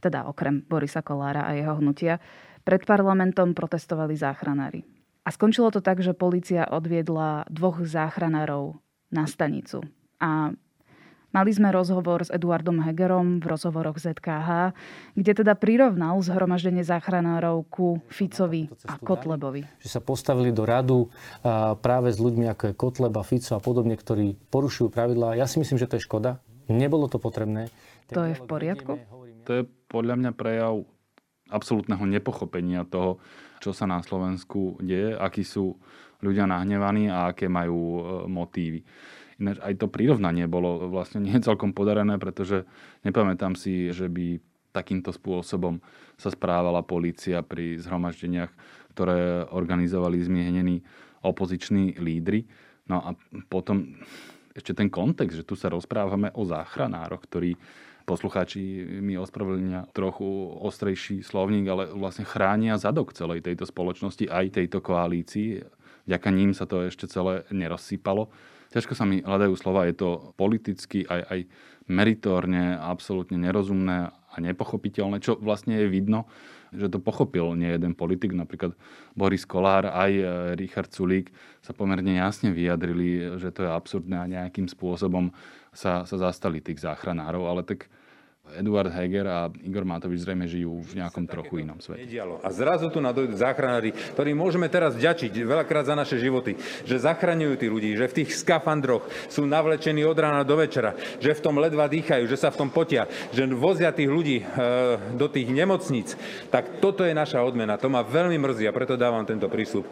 teda 0.00 0.28
okrem 0.28 0.64
Borisa 0.64 1.04
Kolára 1.04 1.44
a 1.44 1.56
jeho 1.56 1.76
hnutia, 1.76 2.20
pred 2.64 2.84
parlamentom 2.84 3.56
protestovali 3.56 4.16
záchranári. 4.16 4.84
A 5.24 5.28
skončilo 5.28 5.68
to 5.68 5.84
tak, 5.84 6.00
že 6.00 6.16
policia 6.16 6.64
odviedla 6.68 7.44
dvoch 7.52 7.84
záchranárov 7.84 8.80
na 9.12 9.28
stanicu. 9.28 9.84
A 10.20 10.52
Mali 11.30 11.54
sme 11.54 11.70
rozhovor 11.70 12.26
s 12.26 12.30
Eduardom 12.34 12.82
Hegerom 12.82 13.38
v 13.38 13.46
rozhovoroch 13.54 14.02
ZKH, 14.02 14.74
kde 15.14 15.32
teda 15.38 15.54
prirovnal 15.54 16.18
zhromaždenie 16.18 16.82
záchranárov 16.82 17.70
ku 17.70 18.02
Ficovi 18.10 18.66
a 18.90 18.98
Kotlebovi. 18.98 19.62
Že 19.78 19.88
sa 19.88 20.00
postavili 20.02 20.50
do 20.50 20.66
radu 20.66 21.06
práve 21.78 22.10
s 22.10 22.18
ľuďmi 22.18 22.50
ako 22.50 22.62
je 22.70 22.74
Kotleba, 22.74 23.22
Fico 23.22 23.54
a 23.54 23.62
podobne, 23.62 23.94
ktorí 23.94 24.34
porušujú 24.50 24.90
pravidlá. 24.90 25.38
Ja 25.38 25.46
si 25.46 25.62
myslím, 25.62 25.78
že 25.78 25.86
to 25.86 26.02
je 26.02 26.06
škoda. 26.06 26.42
Nebolo 26.66 27.06
to 27.06 27.22
potrebné. 27.22 27.70
To 28.10 28.26
je 28.26 28.34
v 28.34 28.42
poriadku? 28.50 28.98
To 29.46 29.50
je 29.54 29.62
podľa 29.86 30.18
mňa 30.18 30.30
prejav 30.34 30.82
absolútneho 31.46 32.02
nepochopenia 32.10 32.82
toho, 32.86 33.22
čo 33.62 33.70
sa 33.70 33.86
na 33.86 34.02
Slovensku 34.02 34.82
deje, 34.82 35.14
akí 35.14 35.46
sú 35.46 35.78
ľudia 36.22 36.46
nahnevaní 36.46 37.10
a 37.10 37.32
aké 37.32 37.48
majú 37.48 37.78
e, 37.78 38.00
motívy. 38.28 38.80
Ináč 39.40 39.56
aj 39.64 39.74
to 39.80 39.86
prirovnanie 39.88 40.44
bolo 40.44 40.92
vlastne 40.92 41.24
nie 41.26 41.34
celkom 41.40 41.72
podarené, 41.72 42.20
pretože 42.20 42.68
nepamätám 43.02 43.56
si, 43.56 43.88
že 43.90 44.06
by 44.06 44.38
takýmto 44.70 45.10
spôsobom 45.10 45.82
sa 46.14 46.30
správala 46.30 46.86
polícia 46.86 47.42
pri 47.42 47.80
zhromaždeniach, 47.82 48.52
ktoré 48.94 49.42
organizovali 49.50 50.22
zmienení 50.22 50.86
opoziční 51.26 51.98
lídry. 51.98 52.46
No 52.86 53.02
a 53.02 53.08
potom 53.50 53.98
ešte 54.54 54.74
ten 54.74 54.86
kontext, 54.86 55.42
že 55.42 55.46
tu 55.46 55.58
sa 55.58 55.70
rozprávame 55.70 56.30
o 56.38 56.46
záchranároch, 56.46 57.22
ktorí 57.26 57.58
poslucháči 58.06 58.98
mi 58.98 59.14
ospravedlnia 59.14 59.90
trochu 59.94 60.26
ostrejší 60.58 61.22
slovník, 61.22 61.66
ale 61.70 61.90
vlastne 61.94 62.26
chránia 62.26 62.74
zadok 62.78 63.14
celej 63.14 63.46
tejto 63.46 63.66
spoločnosti, 63.66 64.26
aj 64.26 64.58
tejto 64.58 64.82
koalícii. 64.82 65.62
Vďaka 66.10 66.28
ním 66.34 66.50
sa 66.50 66.66
to 66.66 66.86
ešte 66.86 67.06
celé 67.06 67.46
nerozsýpalo 67.54 68.30
ťažko 68.70 68.92
sa 68.94 69.04
mi 69.06 69.22
hľadajú 69.22 69.54
slova, 69.58 69.86
je 69.86 69.94
to 69.98 70.34
politicky 70.38 71.02
aj, 71.06 71.22
aj 71.26 71.40
meritórne 71.90 72.78
absolútne 72.78 73.34
nerozumné 73.36 74.14
a 74.14 74.36
nepochopiteľné, 74.38 75.18
čo 75.18 75.34
vlastne 75.42 75.74
je 75.74 75.90
vidno, 75.90 76.30
že 76.70 76.86
to 76.86 77.02
pochopil 77.02 77.58
nie 77.58 77.66
jeden 77.66 77.98
politik, 77.98 78.30
napríklad 78.30 78.78
Boris 79.18 79.42
Kolár, 79.42 79.90
aj 79.90 80.12
e, 80.14 80.24
Richard 80.54 80.94
Sulík 80.94 81.34
sa 81.58 81.74
pomerne 81.74 82.14
jasne 82.14 82.54
vyjadrili, 82.54 83.42
že 83.42 83.50
to 83.50 83.66
je 83.66 83.74
absurdné 83.74 84.16
a 84.22 84.30
nejakým 84.30 84.70
spôsobom 84.70 85.34
sa, 85.74 86.06
sa 86.06 86.16
zastali 86.30 86.62
tých 86.62 86.78
záchranárov, 86.78 87.42
ale 87.50 87.66
tak 87.66 87.90
Eduard 88.58 88.90
Heger 88.90 89.26
a 89.26 89.38
Igor 89.62 89.86
Matovič 89.86 90.26
zrejme 90.26 90.48
žijú 90.50 90.82
v 90.82 91.02
nejakom 91.02 91.24
trochu 91.28 91.62
inom 91.62 91.78
svete. 91.78 92.06
A 92.42 92.48
zrazu 92.50 92.90
tu 92.90 92.98
nadojdu 92.98 93.36
záchranári, 93.38 93.94
ktorí 94.16 94.34
môžeme 94.34 94.66
teraz 94.66 94.98
ďačiť 94.98 95.30
veľakrát 95.30 95.86
za 95.86 95.94
naše 95.94 96.18
životy, 96.18 96.58
že 96.86 97.02
zachraňujú 97.02 97.54
tí 97.60 97.66
ľudí, 97.70 97.90
že 97.94 98.10
v 98.10 98.16
tých 98.22 98.30
skafandroch 98.34 99.06
sú 99.30 99.46
navlečení 99.46 100.02
od 100.02 100.18
rána 100.18 100.42
do 100.42 100.58
večera, 100.58 100.96
že 101.22 101.36
v 101.36 101.44
tom 101.44 101.58
ledva 101.60 101.86
dýchajú, 101.86 102.24
že 102.26 102.40
sa 102.40 102.50
v 102.50 102.66
tom 102.66 102.68
potia, 102.72 103.06
že 103.30 103.46
vozia 103.50 103.94
tých 103.94 104.10
ľudí 104.10 104.42
e, 104.42 104.44
do 105.14 105.26
tých 105.30 105.50
nemocníc. 105.50 106.14
Tak 106.48 106.82
toto 106.82 107.06
je 107.06 107.14
naša 107.14 107.42
odmena. 107.44 107.78
To 107.78 107.92
ma 107.92 108.02
veľmi 108.02 108.36
mrzí 108.38 108.66
a 108.66 108.76
preto 108.76 108.98
dávam 108.98 109.22
tento 109.26 109.46
prísľub, 109.46 109.86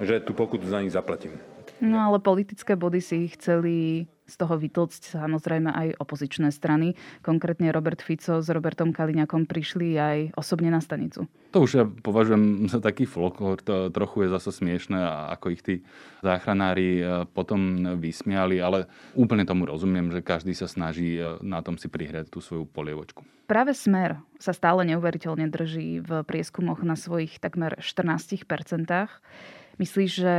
že 0.00 0.20
tú 0.20 0.36
pokutu 0.36 0.68
za 0.68 0.80
nich 0.82 0.92
zaplatím. 0.92 1.38
No 1.82 1.98
ale 1.98 2.22
politické 2.22 2.78
body 2.78 3.02
si 3.02 3.26
chceli 3.34 4.06
z 4.26 4.34
toho 4.38 4.54
vytlcť 4.54 5.18
samozrejme 5.18 5.70
aj 5.70 5.88
opozičné 5.98 6.54
strany. 6.54 6.94
Konkrétne 7.20 7.74
Robert 7.74 8.00
Fico 8.00 8.38
s 8.38 8.48
Robertom 8.48 8.94
Kaliňakom 8.94 9.50
prišli 9.50 9.98
aj 9.98 10.18
osobne 10.38 10.70
na 10.70 10.78
stanicu. 10.78 11.26
To 11.52 11.68
už 11.68 11.70
ja 11.74 11.84
považujem 11.84 12.70
za 12.70 12.80
taký 12.80 13.04
folklór, 13.04 13.60
to 13.60 13.92
trochu 13.92 14.24
je 14.24 14.28
zase 14.32 14.50
smiešné, 14.62 14.96
ako 15.36 15.46
ich 15.52 15.60
tí 15.60 15.74
záchranári 16.24 17.02
e, 17.02 17.04
potom 17.28 17.92
vysmiali, 18.00 18.56
ale 18.56 18.88
úplne 19.12 19.44
tomu 19.44 19.68
rozumiem, 19.68 20.08
že 20.08 20.24
každý 20.24 20.56
sa 20.56 20.64
snaží 20.64 21.20
e, 21.20 21.36
na 21.44 21.60
tom 21.60 21.76
si 21.76 21.92
prihrať 21.92 22.32
tú 22.32 22.40
svoju 22.40 22.64
polievočku. 22.64 23.20
Práve 23.44 23.76
Smer 23.76 24.16
sa 24.40 24.56
stále 24.56 24.88
neuveriteľne 24.88 25.44
drží 25.52 26.00
v 26.00 26.24
prieskumoch 26.24 26.80
na 26.80 26.96
svojich 26.96 27.36
takmer 27.36 27.76
14% 27.84 28.48
Myslíš, 29.80 30.10
že 30.12 30.34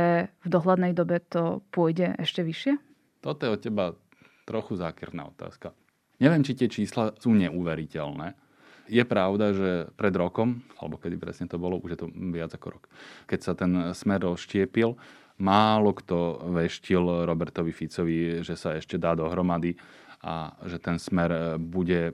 v 0.46 0.48
dohľadnej 0.48 0.94
dobe 0.94 1.18
to 1.18 1.64
pôjde 1.74 2.14
ešte 2.22 2.46
vyššie? 2.46 2.93
Toto 3.24 3.48
je 3.48 3.56
od 3.56 3.60
teba 3.64 3.96
trochu 4.44 4.76
zákerná 4.76 5.24
otázka. 5.32 5.72
Neviem, 6.20 6.44
či 6.44 6.52
tie 6.52 6.68
čísla 6.68 7.16
sú 7.16 7.32
neuveriteľné. 7.32 8.36
Je 8.84 9.00
pravda, 9.08 9.56
že 9.56 9.88
pred 9.96 10.12
rokom, 10.12 10.60
alebo 10.76 11.00
kedy 11.00 11.16
presne 11.16 11.48
to 11.48 11.56
bolo, 11.56 11.80
už 11.80 11.96
je 11.96 12.00
to 12.04 12.08
viac 12.12 12.52
ako 12.52 12.76
rok, 12.76 12.84
keď 13.24 13.40
sa 13.40 13.52
ten 13.56 13.72
smer 13.96 14.28
rozštiepil, 14.28 14.92
málo 15.40 15.96
kto 15.96 16.52
veštil 16.52 17.24
Robertovi 17.24 17.72
Ficovi, 17.72 18.44
že 18.44 18.60
sa 18.60 18.76
ešte 18.76 19.00
dá 19.00 19.16
dohromady 19.16 19.72
a 20.20 20.52
že 20.68 20.76
ten 20.76 21.00
smer 21.00 21.56
bude 21.56 22.12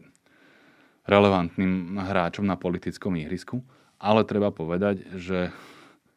relevantným 1.10 1.98
hráčom 1.98 2.46
na 2.46 2.54
politickom 2.54 3.18
ihrisku. 3.18 3.66
ale 4.00 4.24
treba 4.24 4.48
povedať, 4.48 5.04
že 5.20 5.52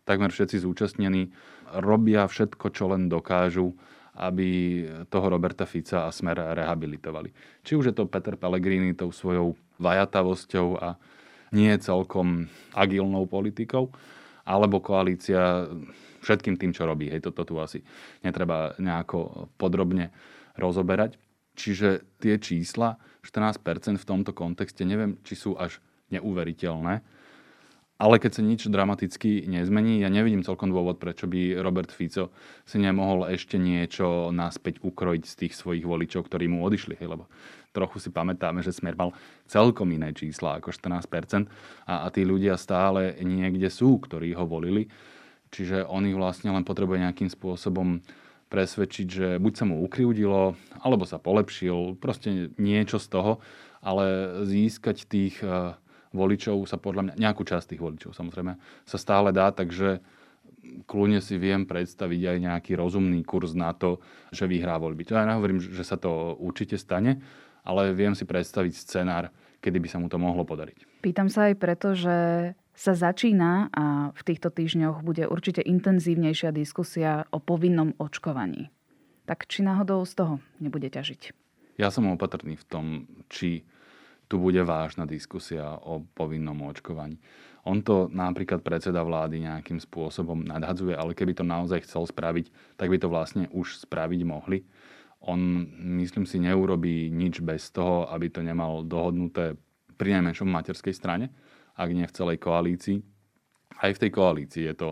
takmer 0.08 0.32
všetci 0.32 0.64
zúčastnení 0.64 1.36
robia 1.76 2.24
všetko, 2.24 2.66
čo 2.72 2.88
len 2.96 3.12
dokážu, 3.12 3.76
aby 4.14 4.84
toho 5.10 5.26
Roberta 5.26 5.66
Fica 5.66 6.06
a 6.06 6.14
Smer 6.14 6.38
rehabilitovali. 6.38 7.34
Či 7.66 7.74
už 7.74 7.86
je 7.90 7.96
to 7.98 8.06
Peter 8.06 8.38
Pellegrini 8.38 8.94
tou 8.94 9.10
svojou 9.10 9.58
vajatavosťou 9.82 10.68
a 10.78 10.96
nie 11.54 11.74
celkom 11.82 12.50
agilnou 12.74 13.26
politikou, 13.26 13.90
alebo 14.46 14.82
koalícia 14.82 15.66
všetkým 16.22 16.58
tým, 16.58 16.72
čo 16.74 16.86
robí. 16.86 17.10
Hej, 17.10 17.30
toto 17.30 17.46
tu 17.46 17.56
asi 17.58 17.82
netreba 18.22 18.74
nejako 18.78 19.50
podrobne 19.58 20.14
rozoberať. 20.58 21.18
Čiže 21.54 22.18
tie 22.18 22.42
čísla, 22.42 22.98
14% 23.22 24.02
v 24.02 24.06
tomto 24.10 24.34
kontexte, 24.34 24.82
neviem, 24.86 25.22
či 25.22 25.38
sú 25.38 25.54
až 25.54 25.78
neuveriteľné, 26.10 27.06
ale 28.04 28.20
keď 28.20 28.32
sa 28.36 28.44
nič 28.44 28.68
dramaticky 28.68 29.48
nezmení, 29.48 30.04
ja 30.04 30.12
nevidím 30.12 30.44
celkom 30.44 30.76
dôvod, 30.76 31.00
prečo 31.00 31.24
by 31.24 31.64
Robert 31.64 31.88
Fico 31.88 32.36
si 32.68 32.76
nemohol 32.76 33.32
ešte 33.32 33.56
niečo 33.56 34.28
naspäť 34.36 34.84
ukrojiť 34.84 35.24
z 35.24 35.34
tých 35.40 35.54
svojich 35.56 35.88
voličov, 35.88 36.28
ktorí 36.28 36.52
mu 36.52 36.68
odišli. 36.68 37.00
Hej, 37.00 37.16
lebo 37.16 37.32
trochu 37.72 38.04
si 38.04 38.12
pamätáme, 38.12 38.60
že 38.60 38.76
Smer 38.76 39.00
mal 39.00 39.16
celkom 39.48 39.88
iné 39.96 40.12
čísla 40.12 40.60
ako 40.60 40.76
14% 40.76 41.48
a, 41.88 42.04
a 42.04 42.08
tí 42.12 42.28
ľudia 42.28 42.60
stále 42.60 43.16
niekde 43.24 43.72
sú, 43.72 44.04
ktorí 44.04 44.36
ho 44.36 44.44
volili. 44.44 44.92
Čiže 45.56 45.88
on 45.88 46.04
ich 46.04 46.18
vlastne 46.20 46.52
len 46.52 46.68
potrebuje 46.68 47.08
nejakým 47.08 47.32
spôsobom 47.32 48.04
presvedčiť, 48.52 49.08
že 49.08 49.28
buď 49.40 49.54
sa 49.56 49.66
mu 49.66 49.80
ukriudilo, 49.80 50.60
alebo 50.84 51.08
sa 51.08 51.24
polepšil, 51.24 51.98
proste 52.04 52.52
niečo 52.60 53.00
z 53.00 53.08
toho, 53.08 53.32
ale 53.80 54.06
získať 54.44 55.08
tých 55.08 55.40
eh, 55.40 55.78
voličov 56.14 56.64
sa 56.70 56.78
podľa 56.78 57.12
mňa, 57.12 57.14
nejakú 57.20 57.44
časť 57.44 57.76
tých 57.76 57.84
voličov 57.84 58.14
samozrejme, 58.14 58.56
sa 58.86 58.98
stále 59.02 59.34
dá, 59.34 59.50
takže 59.50 60.00
kľudne 60.88 61.20
si 61.20 61.36
viem 61.36 61.68
predstaviť 61.68 62.22
aj 62.30 62.38
nejaký 62.40 62.72
rozumný 62.80 63.26
kurz 63.28 63.52
na 63.52 63.76
to, 63.76 64.00
že 64.32 64.48
vyhrá 64.48 64.80
voľby. 64.80 65.04
To 65.10 65.18
ja 65.20 65.28
nehovorím, 65.28 65.60
že 65.60 65.84
sa 65.84 66.00
to 66.00 66.38
určite 66.40 66.80
stane, 66.80 67.20
ale 67.68 67.92
viem 67.92 68.16
si 68.16 68.24
predstaviť 68.24 68.74
scenár, 68.78 69.34
kedy 69.60 69.78
by 69.84 69.88
sa 69.92 69.98
mu 70.00 70.08
to 70.08 70.16
mohlo 70.16 70.48
podariť. 70.48 71.04
Pýtam 71.04 71.28
sa 71.28 71.52
aj 71.52 71.56
preto, 71.60 71.96
že 71.96 72.16
sa 72.74 72.94
začína 72.98 73.70
a 73.70 73.86
v 74.16 74.22
týchto 74.26 74.50
týždňoch 74.50 75.06
bude 75.06 75.30
určite 75.30 75.62
intenzívnejšia 75.62 76.50
diskusia 76.56 77.30
o 77.30 77.38
povinnom 77.38 77.94
očkovaní. 78.02 78.74
Tak 79.24 79.48
či 79.48 79.64
náhodou 79.64 80.04
z 80.04 80.14
toho 80.20 80.36
nebude 80.60 80.90
ťažiť? 80.90 81.32
Ja 81.80 81.90
som 81.94 82.10
opatrný 82.12 82.58
v 82.60 82.66
tom, 82.66 82.86
či 83.30 83.66
tu 84.34 84.42
bude 84.42 84.66
vážna 84.66 85.06
diskusia 85.06 85.78
o 85.86 86.02
povinnom 86.18 86.58
očkovaní. 86.66 87.22
On 87.70 87.78
to 87.86 88.10
napríklad 88.10 88.66
predseda 88.66 89.06
vlády 89.06 89.46
nejakým 89.46 89.78
spôsobom 89.78 90.42
nadhadzuje, 90.42 90.98
ale 90.98 91.14
keby 91.14 91.38
to 91.38 91.46
naozaj 91.46 91.86
chcel 91.86 92.10
spraviť, 92.10 92.50
tak 92.74 92.90
by 92.90 92.98
to 92.98 93.14
vlastne 93.14 93.46
už 93.54 93.86
spraviť 93.86 94.22
mohli. 94.26 94.66
On, 95.22 95.38
myslím 96.02 96.26
si, 96.26 96.42
neurobí 96.42 97.14
nič 97.14 97.46
bez 97.46 97.70
toho, 97.70 98.10
aby 98.10 98.34
to 98.34 98.42
nemal 98.42 98.82
dohodnuté 98.82 99.54
pri 100.02 100.18
najmenšom 100.18 100.50
materskej 100.50 100.98
strane, 100.98 101.30
ak 101.78 101.94
nie 101.94 102.10
v 102.10 102.16
celej 102.18 102.42
koalícii. 102.42 103.06
Aj 103.86 103.94
v 103.94 104.02
tej 104.02 104.12
koalícii 104.18 104.66
je 104.66 104.76
to 104.76 104.90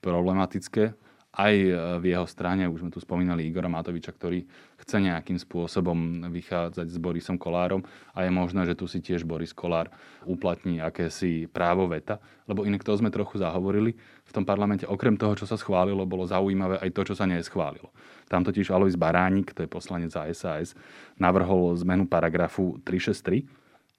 problematické, 0.00 0.96
aj 1.38 1.54
e, 1.54 1.70
v 2.02 2.04
jeho 2.10 2.26
strane, 2.26 2.66
už 2.66 2.82
sme 2.82 2.90
tu 2.90 2.98
spomínali 2.98 3.46
Igora 3.46 3.70
Matoviča, 3.70 4.10
ktorý 4.10 4.42
chce 4.82 4.98
nejakým 4.98 5.38
spôsobom 5.38 6.26
vychádzať 6.34 6.90
s 6.90 6.98
Borisom 6.98 7.38
Kolárom 7.38 7.86
a 8.10 8.26
je 8.26 8.30
možné, 8.34 8.66
že 8.66 8.74
tu 8.74 8.90
si 8.90 8.98
tiež 8.98 9.22
Boris 9.22 9.54
Kolár 9.54 9.86
uplatní 10.26 10.82
akési 10.82 11.46
právo 11.46 11.86
veta, 11.86 12.18
lebo 12.50 12.66
inak 12.66 12.82
to 12.82 12.90
sme 12.98 13.14
trochu 13.14 13.38
zahovorili. 13.38 13.94
V 14.26 14.34
tom 14.34 14.42
parlamente 14.42 14.82
okrem 14.82 15.14
toho, 15.14 15.38
čo 15.38 15.46
sa 15.46 15.54
schválilo, 15.54 16.02
bolo 16.10 16.26
zaujímavé 16.26 16.82
aj 16.82 16.90
to, 16.90 17.02
čo 17.06 17.14
sa 17.14 17.24
neschválilo. 17.30 17.94
Tam 18.26 18.42
totiž 18.42 18.74
Alois 18.74 18.98
Baránik, 18.98 19.54
to 19.54 19.62
je 19.62 19.70
poslanec 19.70 20.10
za 20.10 20.26
SAS, 20.34 20.74
navrhol 21.22 21.78
zmenu 21.78 22.10
paragrafu 22.10 22.82
363, 22.82 23.46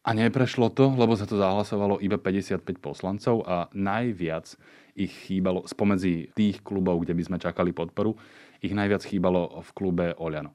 a 0.10 0.17
neprešlo 0.17 0.74
to, 0.74 0.89
lebo 0.98 1.13
sa 1.13 1.30
to 1.30 1.38
zahlasovalo 1.38 2.02
iba 2.02 2.17
55 2.17 2.65
poslancov 2.82 3.45
a 3.45 3.69
najviac 3.78 4.58
ich 4.98 5.13
chýbalo, 5.30 5.69
spomedzi 5.69 6.34
tých 6.34 6.65
klubov, 6.65 7.06
kde 7.06 7.13
by 7.13 7.24
sme 7.30 7.38
čakali 7.38 7.69
podporu, 7.69 8.17
ich 8.58 8.74
najviac 8.74 9.06
chýbalo 9.06 9.62
v 9.62 9.69
klube 9.78 10.17
Oľano. 10.17 10.50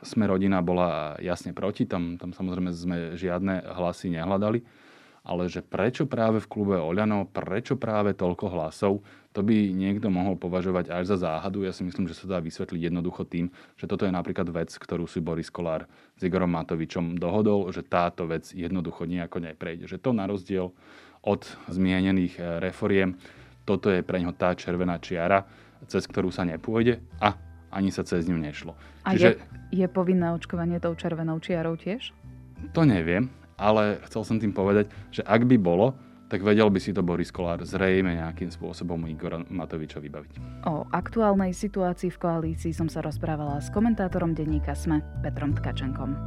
Sme 0.00 0.24
rodina 0.24 0.64
bola 0.64 1.12
jasne 1.20 1.52
proti, 1.52 1.84
tam, 1.84 2.16
tam 2.16 2.32
samozrejme 2.32 2.72
sme 2.72 2.96
žiadne 3.20 3.68
hlasy 3.76 4.16
nehľadali, 4.16 4.64
ale 5.26 5.50
že 5.50 5.60
prečo 5.60 6.06
práve 6.06 6.38
v 6.38 6.46
klube 6.46 6.78
Oľano, 6.78 7.26
prečo 7.26 7.74
práve 7.74 8.14
toľko 8.14 8.46
hlasov, 8.54 9.02
to 9.34 9.42
by 9.42 9.74
niekto 9.74 10.06
mohol 10.06 10.38
považovať 10.38 10.94
až 10.94 11.12
za 11.12 11.26
záhadu. 11.26 11.66
Ja 11.66 11.74
si 11.74 11.82
myslím, 11.82 12.06
že 12.06 12.14
sa 12.14 12.30
dá 12.30 12.38
vysvetliť 12.38 12.88
jednoducho 12.88 13.26
tým, 13.26 13.50
že 13.74 13.90
toto 13.90 14.06
je 14.06 14.14
napríklad 14.14 14.46
vec, 14.54 14.70
ktorú 14.70 15.10
si 15.10 15.18
Boris 15.18 15.50
Kolár 15.50 15.90
s 16.14 16.22
Igorom 16.22 16.54
Matovičom 16.54 17.18
dohodol, 17.18 17.68
že 17.74 17.84
táto 17.84 18.24
vec 18.30 18.54
jednoducho 18.54 19.04
nejako 19.04 19.42
neprejde. 19.42 19.90
Že 19.90 19.98
to 20.00 20.10
na 20.14 20.24
rozdiel 20.24 20.70
od 21.26 21.42
zmienených 21.68 22.34
eh, 22.38 22.62
reforiem 22.62 23.18
toto 23.66 23.90
je 23.90 24.06
pre 24.06 24.22
ňo 24.22 24.30
tá 24.38 24.54
červená 24.54 25.02
čiara, 25.02 25.42
cez 25.90 26.06
ktorú 26.06 26.30
sa 26.30 26.46
nepôjde 26.46 27.02
a 27.18 27.34
ani 27.74 27.90
sa 27.90 28.06
cez 28.06 28.30
ňu 28.30 28.38
nešlo. 28.38 28.78
A 29.02 29.12
Čiže, 29.12 29.42
je, 29.74 29.82
je 29.82 29.86
povinné 29.90 30.30
očkovanie 30.30 30.78
tou 30.78 30.94
červenou 30.94 31.42
čiarou 31.42 31.74
tiež? 31.74 32.14
To 32.72 32.86
neviem, 32.86 33.28
ale 33.56 34.00
chcel 34.08 34.22
som 34.22 34.36
tým 34.36 34.52
povedať, 34.52 34.92
že 35.10 35.24
ak 35.24 35.44
by 35.48 35.56
bolo, 35.56 35.96
tak 36.26 36.42
vedel 36.42 36.66
by 36.66 36.80
si 36.82 36.90
to 36.90 37.06
Boris 37.06 37.30
Kolár 37.30 37.62
zrejme 37.62 38.18
nejakým 38.18 38.50
spôsobom 38.50 38.98
Igor 39.06 39.46
Matoviča 39.46 40.02
vybaviť. 40.02 40.66
O 40.66 40.82
aktuálnej 40.90 41.54
situácii 41.54 42.10
v 42.10 42.18
koalícii 42.18 42.72
som 42.74 42.90
sa 42.90 42.98
rozprávala 42.98 43.62
s 43.62 43.70
komentátorom 43.70 44.34
denníka 44.34 44.74
SME 44.74 45.02
Petrom 45.22 45.54
Tkačenkom. 45.54 46.18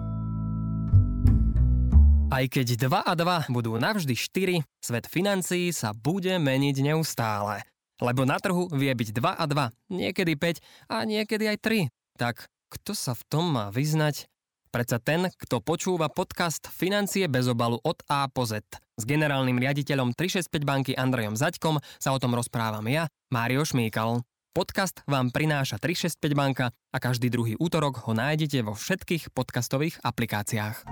Aj 2.29 2.45
keď 2.45 2.77
2 2.77 3.09
a 3.09 3.13
2 3.17 3.49
budú 3.49 3.75
navždy 3.75 4.13
4, 4.13 4.61
svet 4.79 5.05
financií 5.09 5.73
sa 5.73 5.97
bude 5.97 6.37
meniť 6.37 6.77
neustále. 6.85 7.65
Lebo 7.99 8.23
na 8.23 8.39
trhu 8.39 8.71
vie 8.71 8.93
byť 8.93 9.09
2 9.11 9.33
a 9.35 9.43
2, 9.43 9.91
niekedy 9.91 10.39
5 10.39 10.63
a 10.87 11.03
niekedy 11.03 11.49
aj 11.51 11.57
3. 11.59 11.91
Tak 12.15 12.47
kto 12.69 12.93
sa 12.95 13.17
v 13.17 13.23
tom 13.27 13.45
má 13.57 13.73
vyznať? 13.73 14.29
Predsa 14.69 15.01
ten, 15.01 15.33
kto 15.33 15.65
počúva 15.65 16.13
podcast 16.13 16.69
Financie 16.69 17.25
bez 17.25 17.49
obalu 17.49 17.81
od 17.81 18.05
A 18.05 18.29
po 18.29 18.45
Z. 18.45 18.61
S 18.69 19.01
generálnym 19.01 19.57
riaditeľom 19.57 20.13
365 20.13 20.61
banky 20.61 20.93
Andrejom 20.93 21.33
Zaďkom 21.33 21.81
sa 21.97 22.13
o 22.13 22.21
tom 22.21 22.37
rozprávam 22.37 22.85
ja, 22.85 23.09
Mário 23.33 23.65
Šmíkal. 23.65 24.21
Podcast 24.53 25.01
vám 25.09 25.33
prináša 25.33 25.81
365 25.81 26.21
banka 26.37 26.69
a 26.69 26.97
každý 27.01 27.33
druhý 27.33 27.57
útorok 27.57 28.05
ho 28.05 28.13
nájdete 28.13 28.61
vo 28.61 28.77
všetkých 28.77 29.33
podcastových 29.33 30.05
aplikáciách. 30.05 30.85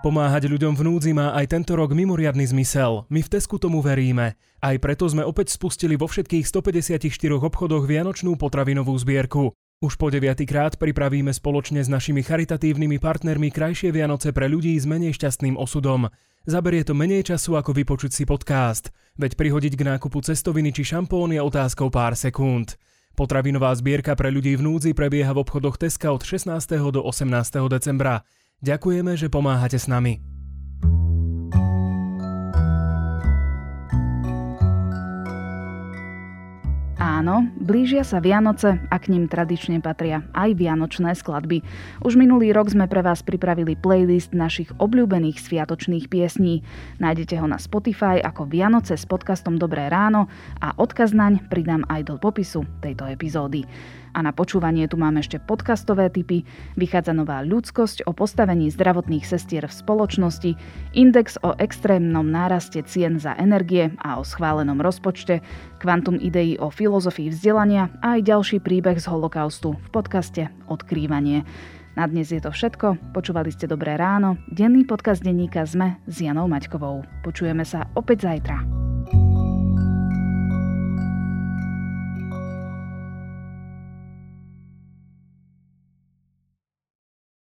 Pomáhať 0.00 0.48
ľuďom 0.48 0.80
v 0.80 0.82
núdzi 0.88 1.12
má 1.12 1.36
aj 1.36 1.60
tento 1.60 1.76
rok 1.76 1.92
mimoriadny 1.92 2.48
zmysel. 2.48 3.04
My 3.12 3.20
v 3.20 3.36
Tesku 3.36 3.60
tomu 3.60 3.84
veríme. 3.84 4.32
Aj 4.64 4.76
preto 4.80 5.04
sme 5.04 5.28
opäť 5.28 5.52
spustili 5.52 6.00
vo 6.00 6.08
všetkých 6.08 6.48
154 6.48 7.04
obchodoch 7.36 7.84
Vianočnú 7.84 8.32
potravinovú 8.40 8.96
zbierku. 8.96 9.52
Už 9.80 9.96
po 9.96 10.12
deviatýkrát 10.12 10.76
pripravíme 10.76 11.32
spoločne 11.32 11.80
s 11.80 11.88
našimi 11.88 12.20
charitatívnymi 12.20 13.00
partnermi 13.00 13.48
krajšie 13.48 13.88
Vianoce 13.96 14.28
pre 14.28 14.44
ľudí 14.44 14.76
s 14.76 14.84
menej 14.84 15.16
šťastným 15.16 15.56
osudom. 15.56 16.12
Zaberie 16.44 16.84
to 16.84 16.92
menej 16.92 17.32
času 17.32 17.56
ako 17.56 17.72
vypočuť 17.72 18.12
si 18.12 18.28
podcast, 18.28 18.92
veď 19.16 19.40
prihodiť 19.40 19.80
k 19.80 19.96
nákupu 19.96 20.20
cestoviny 20.20 20.76
či 20.76 20.84
šampón 20.84 21.32
je 21.32 21.40
otázkou 21.40 21.88
pár 21.88 22.12
sekúnd. 22.12 22.76
Potravinová 23.16 23.72
zbierka 23.72 24.12
pre 24.12 24.28
ľudí 24.28 24.52
v 24.52 24.68
núdzi 24.68 24.92
prebieha 24.92 25.32
v 25.32 25.48
obchodoch 25.48 25.80
Teska 25.80 26.12
od 26.12 26.28
16. 26.28 26.60
do 26.92 27.00
18. 27.00 27.32
decembra. 27.72 28.20
Ďakujeme, 28.60 29.16
že 29.16 29.32
pomáhate 29.32 29.80
s 29.80 29.88
nami. 29.88 30.20
Áno, 37.00 37.48
blížia 37.56 38.04
sa 38.04 38.20
Vianoce 38.20 38.76
a 38.76 38.96
k 39.00 39.08
ním 39.08 39.24
tradične 39.24 39.80
patria 39.80 40.20
aj 40.36 40.52
vianočné 40.52 41.16
skladby. 41.16 41.64
Už 42.04 42.12
minulý 42.12 42.52
rok 42.52 42.68
sme 42.68 42.84
pre 42.92 43.00
vás 43.00 43.24
pripravili 43.24 43.72
playlist 43.72 44.36
našich 44.36 44.68
obľúbených 44.76 45.40
sviatočných 45.40 46.12
piesní. 46.12 46.60
Nájdete 47.00 47.40
ho 47.40 47.48
na 47.48 47.56
Spotify 47.56 48.20
ako 48.20 48.52
Vianoce 48.52 49.00
s 49.00 49.08
podcastom 49.08 49.56
Dobré 49.56 49.88
ráno 49.88 50.28
a 50.60 50.76
odkaz 50.76 51.16
naň 51.16 51.48
pridám 51.48 51.88
aj 51.88 52.04
do 52.04 52.14
popisu 52.20 52.68
tejto 52.84 53.08
epizódy. 53.08 53.64
A 54.14 54.26
na 54.26 54.34
počúvanie 54.34 54.90
tu 54.90 54.98
máme 54.98 55.22
ešte 55.22 55.38
podcastové 55.38 56.10
typy, 56.10 56.42
vychádza 56.74 57.14
nová 57.14 57.42
ľudskosť 57.46 58.06
o 58.06 58.12
postavení 58.12 58.70
zdravotných 58.72 59.22
sestier 59.22 59.66
v 59.66 59.74
spoločnosti, 59.74 60.50
index 60.96 61.38
o 61.46 61.54
extrémnom 61.58 62.26
náraste 62.26 62.82
cien 62.86 63.22
za 63.22 63.38
energie 63.38 63.94
a 64.02 64.18
o 64.18 64.26
schválenom 64.26 64.82
rozpočte, 64.82 65.42
kvantum 65.78 66.18
ideí 66.18 66.58
o 66.58 66.68
filozofii 66.68 67.30
vzdelania 67.30 67.90
a 68.02 68.18
aj 68.18 68.26
ďalší 68.26 68.58
príbeh 68.62 68.98
z 68.98 69.06
holokaustu 69.06 69.78
v 69.78 69.88
podcaste 69.94 70.50
Odkrývanie. 70.66 71.46
Na 71.98 72.06
dnes 72.06 72.30
je 72.30 72.38
to 72.38 72.54
všetko. 72.54 73.12
Počúvali 73.12 73.50
ste 73.50 73.66
Dobré 73.66 73.98
ráno, 73.98 74.38
denný 74.46 74.86
podcast 74.86 75.26
denníka 75.26 75.66
ZME 75.66 75.98
s 76.06 76.22
Janou 76.22 76.46
Maťkovou. 76.46 77.02
Počujeme 77.26 77.66
sa 77.66 77.90
opäť 77.98 78.30
zajtra. 78.30 78.79